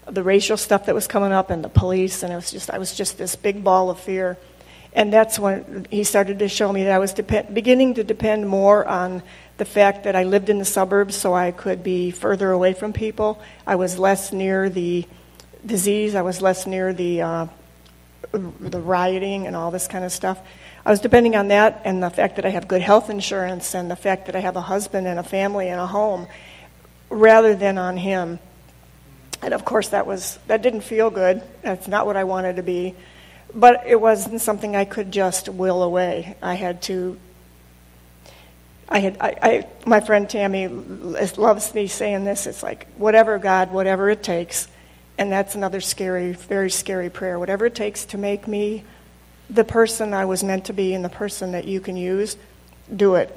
the 0.05 0.23
racial 0.23 0.55
stuff 0.55 0.85
that 0.85 0.95
was 0.95 1.05
coming 1.05 1.33
up, 1.33 1.49
and 1.49 1.63
the 1.63 1.69
police, 1.69 2.23
and 2.23 2.31
it 2.31 2.35
was 2.37 2.49
just 2.49 2.69
I 2.69 2.77
was 2.77 2.95
just 2.95 3.17
this 3.17 3.35
big 3.35 3.61
ball 3.61 3.89
of 3.89 3.99
fear. 3.99 4.37
And 4.93 5.13
that's 5.13 5.37
when 5.37 5.87
he 5.91 6.03
started 6.03 6.39
to 6.39 6.49
show 6.49 6.71
me 6.71 6.83
that 6.83 6.91
I 6.91 6.99
was 6.99 7.13
dep- 7.13 7.53
beginning 7.53 7.95
to 7.95 8.03
depend 8.03 8.47
more 8.47 8.85
on 8.87 9.21
the 9.57 9.65
fact 9.65 10.05
that 10.05 10.15
I 10.15 10.23
lived 10.23 10.49
in 10.49 10.57
the 10.57 10.65
suburbs 10.65 11.15
so 11.15 11.33
I 11.33 11.51
could 11.51 11.83
be 11.83 12.11
further 12.11 12.51
away 12.51 12.73
from 12.73 12.93
people. 12.93 13.41
I 13.67 13.75
was 13.75 13.99
less 13.99 14.33
near 14.33 14.69
the 14.69 15.05
disease, 15.65 16.15
I 16.15 16.21
was 16.21 16.41
less 16.41 16.65
near 16.65 16.93
the, 16.93 17.21
uh, 17.21 17.47
the 18.31 18.79
rioting 18.79 19.47
and 19.47 19.55
all 19.55 19.69
this 19.69 19.87
kind 19.87 20.05
of 20.05 20.11
stuff. 20.11 20.39
I 20.85 20.91
was 20.91 21.01
depending 21.01 21.35
on 21.35 21.49
that 21.49 21.81
and 21.83 22.01
the 22.01 22.09
fact 22.09 22.37
that 22.37 22.45
I 22.45 22.49
have 22.49 22.67
good 22.67 22.81
health 22.81 23.09
insurance 23.09 23.75
and 23.75 23.91
the 23.91 23.95
fact 23.95 24.25
that 24.27 24.35
I 24.35 24.39
have 24.39 24.55
a 24.55 24.61
husband 24.61 25.07
and 25.07 25.19
a 25.19 25.23
family 25.23 25.67
and 25.67 25.79
a 25.79 25.85
home 25.85 26.27
rather 27.09 27.53
than 27.53 27.77
on 27.77 27.97
him. 27.97 28.39
And 29.41 29.53
of 29.53 29.65
course 29.65 29.89
that 29.89 30.07
was 30.07 30.39
that 30.47 30.61
didn't 30.61 30.81
feel 30.81 31.09
good. 31.09 31.41
That's 31.61 31.87
not 31.87 32.05
what 32.05 32.17
I 32.17 32.23
wanted 32.23 32.55
to 32.55 32.63
be. 32.63 32.95
But 33.53 33.83
it 33.87 33.99
wasn't 33.99 34.41
something 34.41 34.75
I 34.75 34.85
could 34.85 35.11
just 35.11 35.49
will 35.49 35.81
away. 35.81 36.35
I 36.41 36.53
had 36.53 36.81
to 36.83 37.17
I 38.91 38.99
had, 38.99 39.17
I, 39.19 39.35
I, 39.41 39.67
my 39.85 39.99
friend 39.99 40.27
Tammy 40.27 40.67
loves 40.67 41.75
me 41.75 41.85
saying 41.85 42.25
this. 42.25 42.47
It's 42.47 42.63
like, 42.63 42.87
whatever, 42.97 43.37
God, 43.37 43.71
whatever 43.71 44.09
it 44.09 44.23
takes. 44.23 44.67
And 45.17 45.31
that's 45.31 45.53
another 45.53 45.79
scary, 45.79 46.31
very 46.31 46.71
scary 46.71 47.09
prayer. 47.09 47.37
Whatever 47.37 47.67
it 47.67 47.75
takes 47.75 48.05
to 48.05 48.17
make 48.17 48.47
me 48.47 48.83
the 49.49 49.63
person 49.63 50.13
I 50.13 50.25
was 50.25 50.43
meant 50.43 50.65
to 50.65 50.73
be 50.73 50.93
and 50.93 51.05
the 51.05 51.09
person 51.09 51.51
that 51.51 51.65
you 51.65 51.79
can 51.79 51.97
use, 51.97 52.35
do 52.95 53.15
it. 53.15 53.35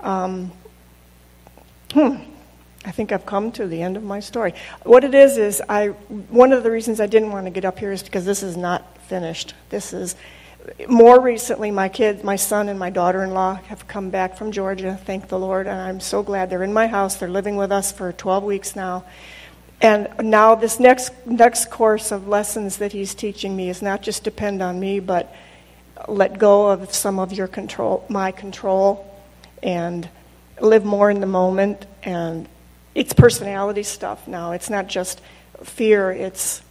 Um, 0.00 0.50
hmm. 1.92 2.16
I 2.84 2.90
think 2.90 3.12
I've 3.12 3.24
come 3.24 3.50
to 3.52 3.66
the 3.66 3.80
end 3.80 3.96
of 3.96 4.02
my 4.02 4.20
story. 4.20 4.54
What 4.82 5.04
it 5.04 5.14
is 5.14 5.38
is 5.38 5.62
I 5.68 5.88
one 5.88 6.52
of 6.52 6.62
the 6.62 6.70
reasons 6.70 7.00
I 7.00 7.06
didn't 7.06 7.30
want 7.30 7.46
to 7.46 7.50
get 7.50 7.64
up 7.64 7.78
here 7.78 7.92
is 7.92 8.02
because 8.02 8.26
this 8.26 8.42
is 8.42 8.58
not 8.58 8.93
finished. 9.04 9.54
This 9.70 9.92
is 9.92 10.16
more 10.88 11.20
recently, 11.20 11.70
my 11.70 11.88
kids, 11.88 12.24
my 12.24 12.36
son 12.36 12.68
and 12.68 12.78
my 12.78 12.90
daughter-in-law 12.90 13.54
have 13.66 13.86
come 13.86 14.10
back 14.10 14.36
from 14.36 14.50
Georgia. 14.50 14.98
Thank 15.04 15.28
the 15.28 15.38
Lord, 15.38 15.66
and 15.66 15.78
I'm 15.78 16.00
so 16.00 16.22
glad 16.22 16.48
they're 16.48 16.62
in 16.62 16.72
my 16.72 16.86
house. 16.86 17.16
They're 17.16 17.28
living 17.28 17.56
with 17.56 17.70
us 17.70 17.92
for 17.92 18.12
12 18.12 18.44
weeks 18.44 18.74
now. 18.74 19.04
And 19.80 20.08
now 20.22 20.54
this 20.54 20.80
next 20.80 21.12
next 21.26 21.70
course 21.70 22.10
of 22.12 22.26
lessons 22.26 22.78
that 22.78 22.92
he's 22.92 23.14
teaching 23.14 23.54
me 23.54 23.68
is 23.68 23.82
not 23.82 24.00
just 24.00 24.24
depend 24.24 24.62
on 24.62 24.80
me, 24.80 25.00
but 25.00 25.34
let 26.08 26.38
go 26.38 26.70
of 26.70 26.94
some 26.94 27.18
of 27.18 27.32
your 27.32 27.48
control, 27.48 28.04
my 28.08 28.32
control, 28.32 29.06
and 29.62 30.08
live 30.60 30.84
more 30.84 31.10
in 31.10 31.20
the 31.20 31.26
moment. 31.26 31.84
And 32.02 32.48
it's 32.94 33.12
personality 33.12 33.82
stuff 33.82 34.26
now. 34.26 34.52
It's 34.52 34.70
not 34.70 34.86
just 34.86 35.20
fear. 35.62 36.10
It's 36.10 36.62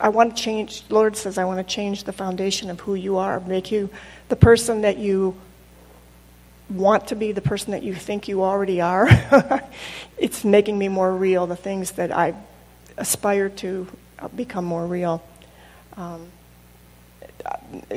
I 0.00 0.08
want 0.08 0.36
to 0.36 0.42
change, 0.42 0.84
Lord 0.88 1.16
says, 1.16 1.38
I 1.38 1.44
want 1.44 1.66
to 1.66 1.74
change 1.74 2.04
the 2.04 2.12
foundation 2.12 2.70
of 2.70 2.80
who 2.80 2.94
you 2.94 3.16
are, 3.16 3.40
make 3.40 3.70
you 3.70 3.90
the 4.28 4.36
person 4.36 4.82
that 4.82 4.98
you 4.98 5.36
want 6.70 7.08
to 7.08 7.16
be, 7.16 7.32
the 7.32 7.40
person 7.40 7.72
that 7.72 7.82
you 7.82 7.94
think 7.94 8.28
you 8.28 8.42
already 8.42 8.80
are. 8.80 9.08
it's 10.18 10.44
making 10.44 10.78
me 10.78 10.88
more 10.88 11.14
real, 11.14 11.46
the 11.46 11.56
things 11.56 11.92
that 11.92 12.12
I 12.12 12.34
aspire 12.96 13.48
to 13.48 13.86
become 14.36 14.64
more 14.64 14.86
real. 14.86 15.22
Um, 15.96 16.28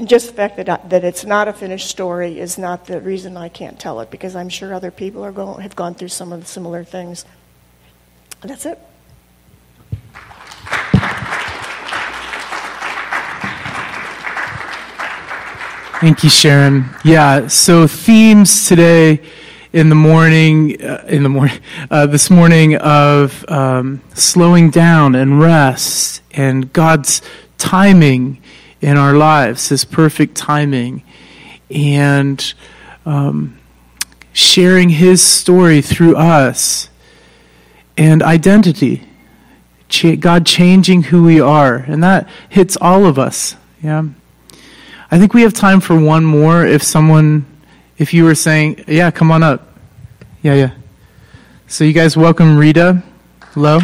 just 0.06 0.28
the 0.28 0.34
fact 0.34 0.58
that, 0.58 0.70
I, 0.70 0.80
that 0.88 1.04
it's 1.04 1.26
not 1.26 1.48
a 1.48 1.54
finished 1.54 1.88
story 1.88 2.40
is 2.40 2.58
not 2.58 2.86
the 2.86 3.02
reason 3.02 3.38
I 3.38 3.50
can't 3.50 3.80
tell 3.80 4.00
it, 4.00 4.10
because 4.10 4.36
I'm 4.36 4.50
sure 4.50 4.74
other 4.74 4.92
people 4.92 5.24
are 5.24 5.32
go, 5.32 5.56
have 5.56 5.76
gone 5.76 5.96
through 5.96 6.10
some 6.10 6.32
of 6.32 6.40
the 6.40 6.46
similar 6.46 6.84
things. 6.84 7.26
That's 8.42 8.66
it. 8.66 8.80
Thank 16.02 16.24
you, 16.24 16.32
Sharon. 16.32 16.86
Yeah, 17.06 17.48
so 17.48 17.86
themes 17.86 18.68
today 18.68 19.22
in 19.72 19.90
the 19.90 19.96
morning, 19.96 20.82
uh, 20.82 21.06
in 21.08 21.22
the 21.22 21.30
morning, 21.30 21.60
uh, 21.92 22.08
this 22.08 22.32
morning 22.32 22.76
of 22.78 23.46
um, 23.48 24.02
slowing 24.16 24.72
down 24.72 25.14
and 25.14 25.40
rest 25.40 26.24
and 26.32 26.74
God's 26.74 27.22
timing 27.60 28.42
in 28.82 28.98
our 28.98 29.14
lives, 29.14 29.70
His 29.70 29.86
perfect 29.86 30.34
timing, 30.36 31.04
and 31.70 32.52
um, 33.06 33.60
sharing 34.34 34.90
His 34.90 35.22
story 35.22 35.84
through 35.84 36.16
us 36.16 36.90
and 37.96 38.24
identity. 38.24 39.08
God 40.20 40.48
changing 40.48 41.04
who 41.04 41.24
we 41.24 41.40
are, 41.40 41.76
and 41.76 42.04
that 42.04 42.28
hits 42.50 42.76
all 42.82 43.06
of 43.06 43.20
us. 43.20 43.56
Yeah. 43.84 44.06
I 45.14 45.20
think 45.20 45.34
we 45.34 45.42
have 45.42 45.54
time 45.54 45.82
for 45.82 46.00
one 46.00 46.24
more. 46.24 46.66
If 46.66 46.82
someone, 46.82 47.46
if 47.98 48.14
you 48.14 48.24
were 48.24 48.34
saying, 48.34 48.86
yeah, 48.88 49.12
come 49.12 49.30
on 49.30 49.44
up. 49.44 49.78
Yeah, 50.42 50.54
yeah. 50.54 50.72
So 51.68 51.84
you 51.84 51.92
guys 51.92 52.16
welcome 52.16 52.58
Rita. 52.58 53.04
Hello. 53.54 53.80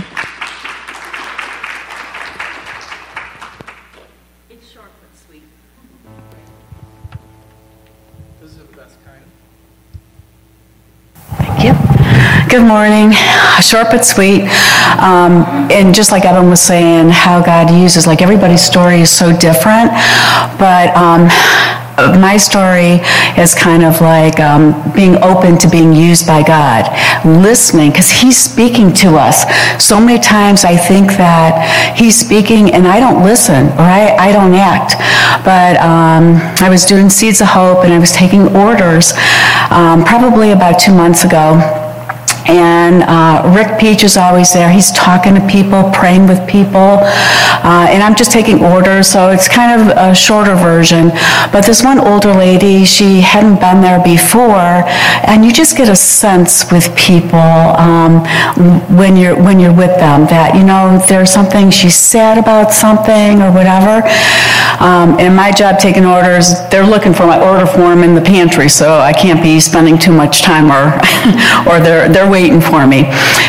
Good 12.50 12.66
morning. 12.66 13.12
Short 13.62 13.88
but 13.92 14.06
sweet. 14.06 14.44
Um, 15.00 15.44
and 15.70 15.94
just 15.94 16.14
like 16.14 16.24
Evan 16.24 16.50
was 16.50 16.62
saying, 16.62 17.10
how 17.10 17.44
God 17.44 17.70
uses, 17.70 18.08
like 18.08 18.22
everybody's 18.22 18.62
story 18.62 19.02
is 19.02 19.10
so 19.10 19.36
different. 19.36 19.92
But 20.58 20.96
um, 20.96 21.28
my 22.22 22.38
story 22.38 23.02
is 23.38 23.54
kind 23.54 23.84
of 23.84 24.00
like 24.00 24.40
um, 24.40 24.94
being 24.94 25.22
open 25.24 25.58
to 25.58 25.70
being 25.70 25.92
used 25.92 26.26
by 26.26 26.42
God, 26.42 26.88
listening, 27.26 27.92
because 27.92 28.10
He's 28.10 28.38
speaking 28.38 28.94
to 28.94 29.18
us. 29.18 29.44
So 29.84 30.00
many 30.00 30.18
times 30.18 30.64
I 30.64 30.78
think 30.78 31.18
that 31.18 31.98
He's 31.98 32.16
speaking 32.16 32.72
and 32.72 32.88
I 32.88 33.02
don't 33.02 33.26
listen 33.26 33.68
or 33.76 33.82
I, 33.82 34.16
I 34.16 34.32
don't 34.32 34.54
act. 34.54 34.96
But 35.44 35.76
um, 35.82 36.38
I 36.64 36.70
was 36.70 36.86
doing 36.86 37.10
Seeds 37.10 37.42
of 37.42 37.48
Hope 37.48 37.84
and 37.84 37.94
I 37.94 38.00
was 38.00 38.14
taking 38.14 38.56
orders 38.56 39.12
um, 39.70 40.06
probably 40.06 40.52
about 40.52 40.80
two 40.80 40.94
months 40.94 41.26
ago 41.26 41.84
and 42.48 43.04
uh, 43.04 43.44
Rick 43.54 43.80
Peach 43.80 44.04
is 44.04 44.18
always 44.18 44.54
there. 44.54 44.72
He's 44.72 44.92
talking 44.92 45.36
to 45.36 45.46
people, 45.48 45.92
praying 45.94 46.28
with 46.28 46.48
people, 46.48 47.00
uh, 47.04 47.88
and 47.90 48.02
I'm 48.02 48.16
just 48.16 48.32
taking 48.32 48.64
orders, 48.64 49.08
so 49.08 49.30
it's 49.30 49.48
kind 49.48 49.82
of 49.82 49.96
a 49.98 50.16
shorter 50.16 50.56
version. 50.56 51.10
But 51.52 51.66
this 51.66 51.84
one 51.84 52.00
older 52.00 52.34
lady, 52.34 52.86
she 52.86 53.22
hadn't 53.22 53.60
been 53.60 53.82
there 53.82 54.02
before, 54.02 54.84
and 55.28 55.44
you 55.44 55.52
just 55.52 55.76
get 55.76 55.90
a 55.90 55.96
sense 55.96 56.72
with 56.72 56.96
people 56.96 57.38
um, 57.40 58.24
when 58.96 59.18
you're 59.18 59.36
when 59.36 59.60
you're 59.60 59.76
with 59.76 59.96
them 60.00 60.26
that 60.28 60.56
you 60.56 60.64
know 60.64 60.98
there's 61.08 61.30
something 61.30 61.70
she's 61.70 61.96
sad 61.96 62.38
about 62.38 62.72
something 62.72 63.42
or 63.42 63.52
whatever. 63.52 64.08
Um, 64.80 65.20
and 65.20 65.36
my 65.36 65.52
job 65.52 65.80
taking 65.80 66.06
orders, 66.06 66.54
they're 66.70 66.86
looking 66.86 67.14
for 67.14 67.26
my 67.26 67.42
order 67.42 67.66
form 67.66 68.04
in 68.04 68.16
the 68.16 68.22
pantry, 68.22 68.70
so 68.70 69.00
I 69.00 69.12
can't 69.12 69.42
be 69.42 69.60
spending 69.60 69.98
too 69.98 70.14
much 70.14 70.42
time 70.44 70.72
or 70.72 70.96
or 71.70 71.80
they're 71.80 72.08
they're 72.08 72.30
waiting 72.38 72.62
for 72.62 72.86
me. 72.86 73.02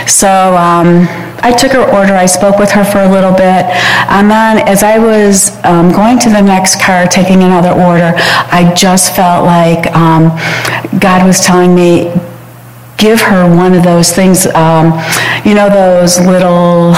So. 0.07 0.31
Um, 0.57 1.07
I 1.40 1.53
took 1.53 1.70
her 1.70 1.87
order, 1.96 2.14
I 2.14 2.27
spoke 2.27 2.59
with 2.59 2.72
her 2.72 2.85
for 2.85 2.98
a 2.98 3.09
little 3.09 3.31
bit, 3.31 3.62
and 4.11 4.29
then 4.29 4.59
as 4.66 4.83
I 4.83 4.98
was 4.98 5.55
um, 5.64 5.92
going 5.92 6.18
to 6.18 6.31
the 6.31 6.42
next 6.42 6.83
car, 6.83 7.07
taking 7.07 7.44
another 7.44 7.70
order, 7.70 8.12
I 8.51 8.74
just 8.74 9.14
felt 9.14 9.46
like 9.46 9.87
um, 9.94 10.35
God 10.98 11.24
was 11.24 11.38
telling 11.40 11.77
me, 11.77 12.12
give 12.96 13.20
her 13.20 13.48
one 13.55 13.72
of 13.72 13.85
those 13.85 14.12
things, 14.12 14.46
um, 14.48 14.87
you 15.44 15.55
know, 15.55 15.70
those 15.70 16.18
little 16.18 16.94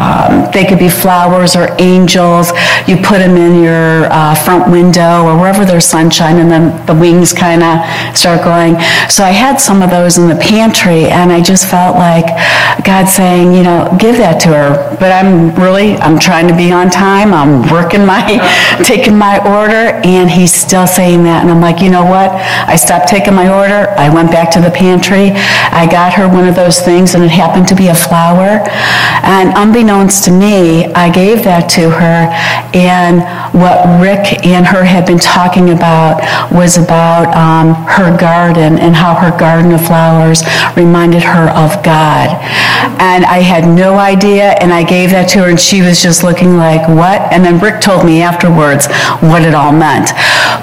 um, 0.00 0.50
they 0.52 0.64
could 0.64 0.78
be 0.78 0.88
flowers 0.88 1.54
or 1.54 1.76
angels. 1.78 2.52
You 2.88 2.96
put 2.96 3.18
them 3.18 3.36
in 3.36 3.62
your 3.62 4.08
uh, 4.10 4.34
front 4.34 4.72
window 4.72 5.24
or 5.26 5.36
wherever 5.36 5.66
there's 5.66 5.84
sunshine, 5.84 6.38
and 6.38 6.50
then 6.50 6.64
the 6.86 6.94
wings 6.94 7.34
kind 7.34 7.62
of 7.62 7.84
start 8.16 8.42
going. 8.42 8.80
So 9.10 9.24
I 9.24 9.30
had 9.30 9.60
some 9.60 9.82
of 9.82 9.90
those 9.90 10.16
in 10.16 10.26
the 10.28 10.36
pantry, 10.36 11.04
and 11.04 11.30
I 11.30 11.42
just 11.42 11.68
felt 11.68 11.96
like 11.96 12.24
God 12.82 13.06
saying, 13.06 13.52
you 13.52 13.62
know, 13.62 13.94
give 14.00 14.16
that 14.16 14.40
to 14.42 14.48
her. 14.48 14.96
But 14.98 15.12
I'm 15.12 15.54
really, 15.56 15.96
I'm 15.96 16.18
trying 16.18 16.48
to 16.48 16.56
be 16.56 16.72
on 16.72 16.88
time. 16.88 17.34
I'm 17.34 17.68
working 17.70 18.06
my, 18.06 18.24
taking 18.84 19.18
my 19.18 19.36
order, 19.44 20.00
and 20.00 20.30
He's 20.30 20.54
still 20.54 20.86
saying 20.86 21.24
that. 21.24 21.42
And 21.42 21.50
I'm 21.50 21.60
like, 21.60 21.82
you 21.82 21.90
know 21.90 22.04
what? 22.04 22.30
I 22.32 22.76
stopped 22.76 23.08
taking 23.08 23.34
my 23.34 23.52
order. 23.52 23.90
I 23.98 24.08
went 24.08 24.30
back 24.30 24.50
to 24.52 24.60
the 24.60 24.70
pantry. 24.70 25.32
I 25.36 25.86
got 25.90 26.14
her 26.14 26.26
one 26.26 26.48
of 26.48 26.54
those 26.54 26.80
things, 26.80 27.14
and 27.14 27.22
it 27.22 27.30
happened 27.30 27.68
to 27.68 27.74
be 27.74 27.88
a 27.88 27.94
flower. 27.94 28.64
And 29.28 29.52
unbeknownst 29.56 29.89
to 29.90 30.30
me, 30.30 30.86
I 30.94 31.10
gave 31.10 31.42
that 31.42 31.66
to 31.70 31.90
her. 31.90 32.30
And 32.78 33.26
what 33.50 33.82
Rick 34.00 34.46
and 34.46 34.64
her 34.64 34.84
had 34.84 35.04
been 35.04 35.18
talking 35.18 35.70
about 35.70 36.22
was 36.52 36.78
about 36.78 37.34
um, 37.34 37.74
her 37.90 38.16
garden 38.16 38.78
and 38.78 38.94
how 38.94 39.14
her 39.14 39.36
garden 39.36 39.72
of 39.72 39.84
flowers 39.84 40.44
reminded 40.76 41.24
her 41.24 41.50
of 41.50 41.82
God. 41.82 42.30
And 43.02 43.24
I 43.24 43.42
had 43.42 43.66
no 43.66 43.98
idea, 43.98 44.54
and 44.62 44.72
I 44.72 44.84
gave 44.84 45.10
that 45.10 45.28
to 45.30 45.40
her, 45.40 45.48
and 45.50 45.58
she 45.58 45.82
was 45.82 46.00
just 46.00 46.22
looking 46.22 46.56
like, 46.56 46.86
what? 46.86 47.20
And 47.32 47.44
then 47.44 47.58
Rick 47.58 47.80
told 47.80 48.06
me 48.06 48.22
afterwards 48.22 48.86
what 49.18 49.42
it 49.42 49.54
all 49.54 49.72
meant. 49.72 50.14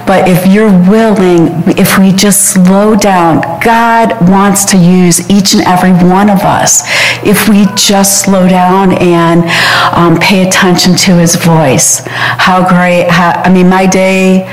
But 0.08 0.30
if 0.30 0.48
you're 0.48 0.72
willing, 0.88 1.68
if 1.78 2.00
we 2.00 2.14
just 2.14 2.54
slow 2.54 2.96
down, 2.96 3.42
God 3.60 4.16
wants 4.30 4.64
to 4.72 4.78
use 4.78 5.30
each 5.30 5.54
and 5.54 5.64
every 5.68 5.92
one 5.92 6.30
of 6.30 6.48
us. 6.48 6.88
If 7.28 7.50
we 7.50 7.68
just 7.76 8.24
slow 8.24 8.48
down 8.48 8.94
and 8.94 9.17
um, 9.94 10.18
pay 10.20 10.48
attention 10.48 10.96
to 10.96 11.18
his 11.18 11.36
voice. 11.36 12.02
How 12.06 12.68
great, 12.68 13.10
how, 13.10 13.32
I 13.32 13.50
mean, 13.50 13.70
my 13.70 13.86
day, 13.86 14.46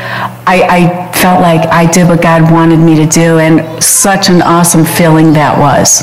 I, 0.47 0.63
I 0.69 1.13
felt 1.13 1.41
like 1.41 1.69
I 1.71 1.91
did 1.91 2.09
what 2.09 2.23
God 2.23 2.51
wanted 2.53 2.79
me 2.79 2.97
to 2.97 3.07
do, 3.07 3.39
and 3.39 3.83
such 3.83 4.29
an 4.29 4.43
awesome 4.43 4.85
feeling 4.85 5.33
that 5.35 5.59
was. 5.59 6.03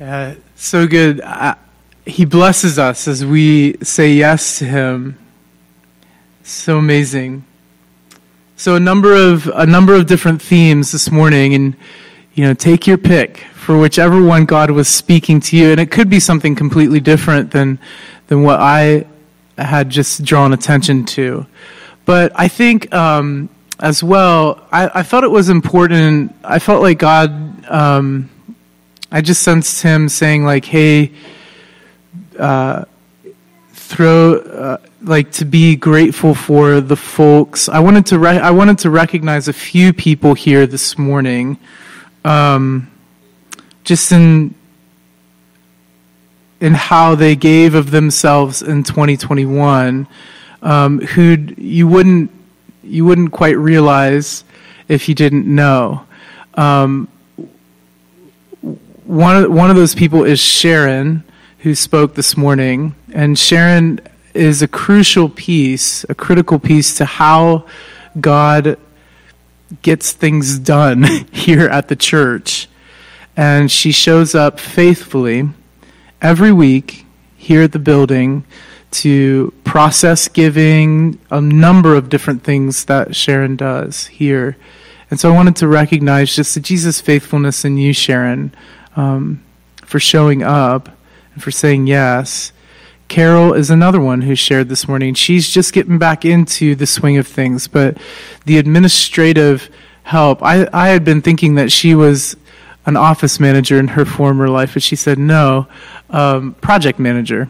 Yeah, 0.00 0.34
so 0.56 0.86
good. 0.86 1.20
I, 1.20 1.56
he 2.04 2.24
blesses 2.24 2.78
us 2.78 3.06
as 3.06 3.24
we 3.24 3.76
say 3.82 4.12
yes 4.12 4.58
to 4.58 4.64
him. 4.64 5.16
So 6.42 6.78
amazing. 6.78 7.44
So 8.62 8.76
a 8.76 8.80
number 8.80 9.12
of 9.16 9.48
a 9.48 9.66
number 9.66 9.92
of 9.92 10.06
different 10.06 10.40
themes 10.40 10.92
this 10.92 11.10
morning, 11.10 11.52
and 11.54 11.76
you 12.34 12.44
know, 12.44 12.54
take 12.54 12.86
your 12.86 12.96
pick 12.96 13.38
for 13.54 13.76
whichever 13.76 14.22
one 14.22 14.44
God 14.44 14.70
was 14.70 14.86
speaking 14.86 15.40
to 15.40 15.56
you, 15.56 15.72
and 15.72 15.80
it 15.80 15.90
could 15.90 16.08
be 16.08 16.20
something 16.20 16.54
completely 16.54 17.00
different 17.00 17.50
than 17.50 17.80
than 18.28 18.44
what 18.44 18.60
I 18.60 19.04
had 19.58 19.90
just 19.90 20.22
drawn 20.22 20.52
attention 20.52 21.04
to. 21.06 21.44
But 22.04 22.30
I 22.36 22.46
think 22.46 22.94
um, 22.94 23.48
as 23.80 24.00
well, 24.00 24.64
I, 24.70 25.00
I 25.00 25.02
thought 25.02 25.24
it 25.24 25.32
was 25.32 25.48
important. 25.48 26.32
I 26.44 26.60
felt 26.60 26.82
like 26.82 27.00
God. 27.00 27.68
Um, 27.68 28.30
I 29.10 29.22
just 29.22 29.42
sensed 29.42 29.82
Him 29.82 30.08
saying 30.08 30.44
like, 30.44 30.64
"Hey." 30.64 31.10
Uh, 32.38 32.84
throw 33.92 34.36
uh, 34.36 34.76
like 35.02 35.30
to 35.32 35.44
be 35.44 35.76
grateful 35.76 36.34
for 36.34 36.80
the 36.80 36.96
folks. 36.96 37.68
I 37.68 37.78
wanted 37.80 38.06
to 38.06 38.18
re- 38.18 38.38
I 38.38 38.50
wanted 38.50 38.78
to 38.80 38.90
recognize 38.90 39.48
a 39.48 39.52
few 39.52 39.92
people 39.92 40.32
here 40.32 40.66
this 40.66 40.96
morning, 40.96 41.58
um, 42.24 42.90
just 43.84 44.10
in 44.12 44.54
in 46.60 46.72
how 46.72 47.14
they 47.14 47.36
gave 47.36 47.74
of 47.74 47.90
themselves 47.90 48.62
in 48.62 48.82
2021, 48.82 50.06
um, 50.62 51.00
who 51.00 51.36
you 51.58 51.86
wouldn't 51.86 52.30
you 52.82 53.04
wouldn't 53.04 53.32
quite 53.32 53.58
realize 53.58 54.44
if 54.88 55.06
you 55.06 55.14
didn't 55.14 55.46
know. 55.46 56.06
Um, 56.54 57.08
one 59.04 59.44
of, 59.44 59.52
one 59.52 59.68
of 59.68 59.76
those 59.76 59.94
people 59.94 60.24
is 60.24 60.40
Sharon 60.40 61.24
who 61.62 61.76
spoke 61.76 62.14
this 62.14 62.36
morning. 62.36 62.94
And 63.12 63.38
Sharon 63.38 64.00
is 64.34 64.62
a 64.62 64.68
crucial 64.68 65.28
piece, 65.28 66.04
a 66.08 66.14
critical 66.14 66.58
piece 66.58 66.96
to 66.96 67.04
how 67.04 67.66
God 68.20 68.78
gets 69.82 70.10
things 70.10 70.58
done 70.58 71.02
here 71.32 71.68
at 71.68 71.86
the 71.86 71.94
church. 71.94 72.68
And 73.36 73.70
she 73.70 73.92
shows 73.92 74.34
up 74.34 74.58
faithfully 74.58 75.48
every 76.20 76.52
week 76.52 77.06
here 77.36 77.62
at 77.62 77.72
the 77.72 77.78
building 77.78 78.44
to 78.90 79.54
process 79.64 80.26
giving, 80.28 81.18
a 81.30 81.40
number 81.40 81.94
of 81.94 82.08
different 82.08 82.42
things 82.42 82.86
that 82.86 83.14
Sharon 83.14 83.54
does 83.54 84.08
here. 84.08 84.56
And 85.10 85.20
so 85.20 85.32
I 85.32 85.34
wanted 85.34 85.56
to 85.56 85.68
recognize 85.68 86.34
just 86.34 86.54
the 86.54 86.60
Jesus 86.60 87.00
faithfulness 87.00 87.64
in 87.64 87.78
you, 87.78 87.92
Sharon, 87.92 88.52
um, 88.96 89.42
for 89.84 90.00
showing 90.00 90.42
up 90.42 90.90
and 91.34 91.42
for 91.42 91.50
saying 91.50 91.86
yes. 91.86 92.52
Carol 93.08 93.52
is 93.52 93.70
another 93.70 94.00
one 94.00 94.22
who 94.22 94.34
shared 94.34 94.68
this 94.68 94.88
morning. 94.88 95.12
She's 95.14 95.50
just 95.50 95.74
getting 95.74 95.98
back 95.98 96.24
into 96.24 96.74
the 96.74 96.86
swing 96.86 97.18
of 97.18 97.26
things, 97.26 97.68
but 97.68 97.98
the 98.46 98.56
administrative 98.56 99.68
help, 100.02 100.42
I, 100.42 100.66
I 100.72 100.88
had 100.88 101.04
been 101.04 101.20
thinking 101.20 101.56
that 101.56 101.70
she 101.70 101.94
was 101.94 102.36
an 102.86 102.96
office 102.96 103.38
manager 103.38 103.78
in 103.78 103.88
her 103.88 104.04
former 104.04 104.48
life, 104.48 104.74
but 104.74 104.82
she 104.82 104.96
said 104.96 105.18
no, 105.18 105.66
um, 106.10 106.54
project 106.54 106.98
manager, 106.98 107.48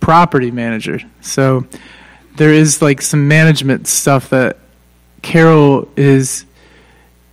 property 0.00 0.50
manager. 0.50 1.00
So 1.20 1.64
there 2.36 2.52
is 2.52 2.82
like 2.82 3.00
some 3.02 3.28
management 3.28 3.86
stuff 3.86 4.30
that 4.30 4.58
Carol 5.22 5.88
is 5.96 6.44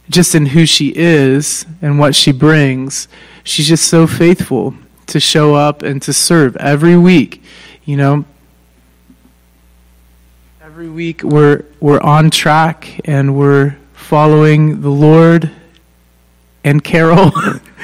just 0.10 0.36
in 0.36 0.46
who 0.46 0.66
she 0.66 0.94
is 0.96 1.66
and 1.82 2.00
what 2.00 2.16
she 2.16 2.32
brings. 2.32 3.08
She's 3.44 3.68
just 3.68 3.88
so 3.88 4.08
faithful 4.08 4.76
to 5.10 5.20
show 5.20 5.56
up 5.56 5.82
and 5.84 6.02
to 6.04 6.14
serve 6.14 6.56
every 6.58 6.98
week. 6.98 7.42
You 7.86 7.98
know, 7.98 8.26
every 10.62 10.90
week 10.90 11.24
we're 11.24 11.66
we're 11.80 12.02
on 12.02 12.30
track 12.30 13.02
and 13.06 13.36
we're 13.36 13.78
following 13.94 14.82
the 14.82 14.90
Lord 14.90 15.52
and 16.64 16.84
Carol 16.84 17.32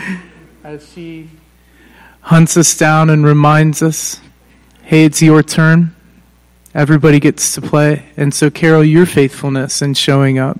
as 0.64 0.92
she 0.94 1.30
hunts 2.22 2.58
us 2.58 2.78
down 2.78 3.10
and 3.10 3.26
reminds 3.26 3.82
us, 3.82 4.20
"Hey, 4.84 5.06
it's 5.06 5.22
your 5.22 5.44
turn." 5.44 5.96
Everybody 6.74 7.22
gets 7.22 7.56
to 7.56 7.62
play. 7.62 8.04
And 8.18 8.34
so, 8.34 8.50
Carol, 8.50 8.84
your 8.84 9.06
faithfulness 9.06 9.82
and 9.82 9.98
showing 9.98 10.38
up, 10.38 10.60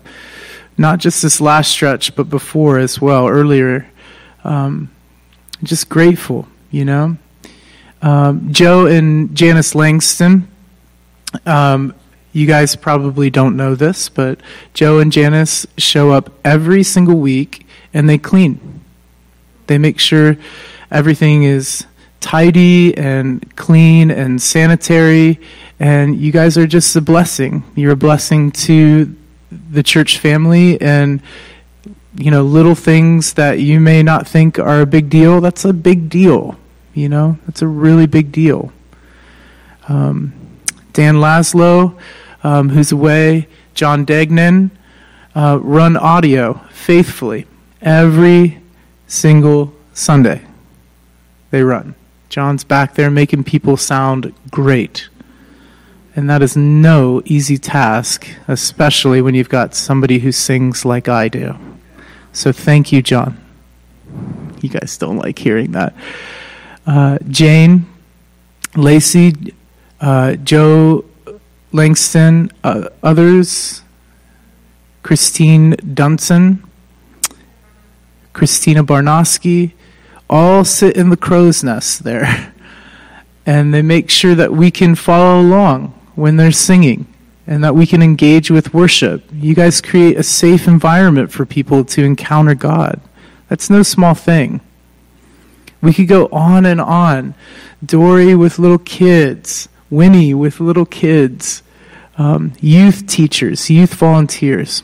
not 0.78 1.00
just 1.00 1.22
this 1.22 1.42
last 1.42 1.70
stretch, 1.70 2.16
but 2.16 2.30
before 2.30 2.80
as 2.80 3.02
well, 3.02 3.28
earlier, 3.28 3.86
um, 4.46 4.90
just 5.62 5.90
grateful 5.90 6.48
you 6.76 6.84
know? 6.84 7.18
Um, 8.02 8.52
Joe 8.52 8.86
and 8.86 9.34
Janice 9.34 9.74
Langston, 9.74 10.48
um, 11.46 11.96
you 12.34 12.46
guys 12.46 12.76
probably 12.76 13.30
don't 13.30 13.56
know 13.56 13.76
this, 13.76 14.10
but 14.10 14.42
Joe 14.74 15.00
and 15.00 15.10
Janice 15.10 15.66
show 15.78 16.12
up 16.12 16.30
every 16.44 16.84
single 16.84 17.18
week 17.18 17.66
and 17.94 18.10
they 18.10 18.18
clean. 18.18 18.82
They 19.68 19.78
make 19.78 20.00
sure 20.00 20.38
everything 20.92 21.44
is 21.44 21.86
tidy 22.20 22.96
and 22.98 23.56
clean 23.56 24.12
and 24.12 24.42
sanitary, 24.42 25.40
and 25.80 26.18
you 26.18 26.34
guys 26.34 26.58
are 26.58 26.68
just 26.68 26.94
a 26.98 27.02
blessing. 27.02 27.64
You're 27.76 27.94
a 27.94 27.96
blessing 27.96 28.52
to 28.52 29.16
the 29.72 29.82
church 29.82 30.18
family, 30.18 30.80
and 30.82 31.22
you 32.16 32.32
know, 32.32 32.44
little 32.44 32.76
things 32.76 33.34
that 33.34 33.60
you 33.60 33.80
may 33.80 34.04
not 34.04 34.28
think 34.28 34.60
are 34.60 34.82
a 34.82 34.86
big 34.86 35.10
deal, 35.10 35.42
that's 35.42 35.66
a 35.66 35.74
big 35.74 36.10
deal. 36.10 36.58
You 36.96 37.10
know, 37.10 37.38
that's 37.46 37.62
a 37.62 37.68
really 37.68 38.08
big 38.08 38.32
deal. 38.32 38.72
Um, 39.90 40.34
Dan 40.94 41.16
Laszlo, 41.16 42.00
um, 42.42 42.70
who's 42.70 42.92
away, 42.92 43.48
John 43.74 44.06
Degnan, 44.06 44.72
uh, 45.36 45.60
run 45.62 45.98
audio 45.98 46.62
faithfully 46.72 47.46
every 47.82 48.62
single 49.08 49.74
Sunday. 49.94 50.42
They 51.52 51.64
run. 51.64 51.96
John's 52.30 52.64
back 52.64 52.96
there 52.96 53.12
making 53.12 53.44
people 53.44 53.76
sound 53.76 54.34
great. 54.50 55.10
And 56.16 56.30
that 56.30 56.42
is 56.42 56.56
no 56.56 57.22
easy 57.26 57.58
task, 57.58 58.26
especially 58.48 59.22
when 59.22 59.36
you've 59.36 59.50
got 59.50 59.76
somebody 59.76 60.20
who 60.20 60.32
sings 60.32 60.86
like 60.86 61.10
I 61.10 61.28
do. 61.28 61.58
So 62.32 62.54
thank 62.54 62.94
you, 62.94 63.02
John. 63.02 63.38
You 64.62 64.70
guys 64.70 64.98
don't 64.98 65.18
like 65.18 65.38
hearing 65.38 65.74
that. 65.74 65.94
Uh, 66.86 67.18
Jane, 67.30 67.86
Lacey, 68.76 69.54
uh, 70.00 70.36
Joe 70.36 71.06
Langston, 71.72 72.52
uh, 72.64 72.90
others, 73.02 73.82
Christine 75.04 75.74
Dunson, 75.74 76.64
Christina 78.34 78.84
Barnoski, 78.84 79.74
all 80.30 80.66
sit 80.66 80.96
in 80.96 81.10
the 81.10 81.18
crow's 81.18 81.64
nest 81.64 82.04
there. 82.04 82.54
And 83.48 83.72
they 83.72 83.84
make 83.84 84.10
sure 84.10 84.34
that 84.34 84.54
we 84.54 84.72
can 84.72 84.96
follow 84.96 85.40
along 85.40 85.94
when 86.16 86.38
they're 86.38 86.52
singing 86.52 87.06
and 87.46 87.64
that 87.64 87.76
we 87.76 87.86
can 87.86 88.02
engage 88.02 88.50
with 88.50 88.74
worship. 88.74 89.24
You 89.32 89.54
guys 89.54 89.82
create 89.82 90.18
a 90.18 90.24
safe 90.24 90.68
environment 90.68 91.32
for 91.32 91.46
people 91.46 91.86
to 91.86 92.04
encounter 92.04 92.56
God. 92.56 93.00
That's 93.48 93.70
no 93.70 93.84
small 93.84 94.16
thing. 94.16 94.62
We 95.82 95.94
could 95.94 96.08
go 96.08 96.28
on 96.32 96.66
and 96.66 96.82
on. 96.82 97.36
Dory 97.86 98.36
with 98.36 98.58
little 98.60 98.80
kids, 98.80 99.70
Winnie 99.90 100.34
with 100.34 100.60
little 100.60 100.86
kids, 100.86 101.62
um, 102.18 102.54
youth 102.60 103.08
teachers, 103.08 103.70
youth 103.70 103.94
volunteers. 103.94 104.84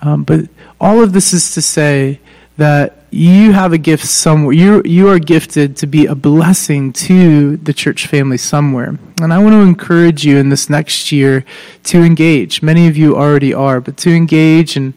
Um, 0.00 0.24
but 0.24 0.48
all 0.80 1.02
of 1.02 1.12
this 1.12 1.32
is 1.32 1.54
to 1.54 1.62
say 1.62 2.20
that 2.56 3.02
you 3.10 3.52
have 3.52 3.72
a 3.72 3.78
gift 3.78 4.06
somewhere. 4.06 4.54
You, 4.54 4.82
you 4.84 5.08
are 5.08 5.18
gifted 5.18 5.76
to 5.78 5.86
be 5.86 6.06
a 6.06 6.14
blessing 6.14 6.92
to 6.94 7.56
the 7.58 7.72
church 7.72 8.06
family 8.06 8.38
somewhere. 8.38 8.98
And 9.20 9.32
I 9.32 9.38
want 9.38 9.52
to 9.52 9.60
encourage 9.60 10.24
you 10.24 10.38
in 10.38 10.48
this 10.48 10.70
next 10.70 11.12
year 11.12 11.44
to 11.84 12.02
engage. 12.02 12.62
Many 12.62 12.88
of 12.88 12.96
you 12.96 13.16
already 13.16 13.52
are, 13.52 13.80
but 13.80 13.96
to 13.98 14.10
engage 14.10 14.76
and, 14.76 14.94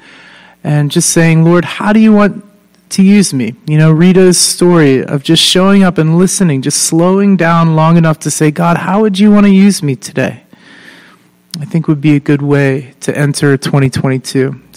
and 0.64 0.92
just 0.92 1.10
saying, 1.10 1.44
Lord, 1.44 1.66
how 1.66 1.92
do 1.92 2.00
you 2.00 2.14
want 2.14 2.45
to 2.90 3.04
use 3.04 3.34
me? 3.34 3.56
You 3.68 3.78
know, 3.78 3.92
Rita's 3.92 4.38
story 4.38 5.04
of 5.04 5.24
just 5.24 5.44
showing 5.44 5.84
up 5.84 5.98
and 5.98 6.18
listening, 6.18 6.62
just 6.62 6.84
slowing 6.84 7.38
down 7.38 7.76
long 7.76 7.98
enough 7.98 8.20
to 8.20 8.32
say, 8.32 8.52
God, 8.52 8.78
how 8.78 9.02
would 9.02 9.20
you 9.20 9.32
want 9.32 9.46
to 9.46 9.52
use 9.52 9.82
me 9.82 9.96
today? 9.96 10.44
I 11.60 11.66
think 11.66 11.88
would 11.88 12.02
be 12.02 12.16
a 12.16 12.20
good 12.20 12.42
way 12.42 12.94
to 13.02 13.18
enter 13.18 13.56
2022. 13.56 14.62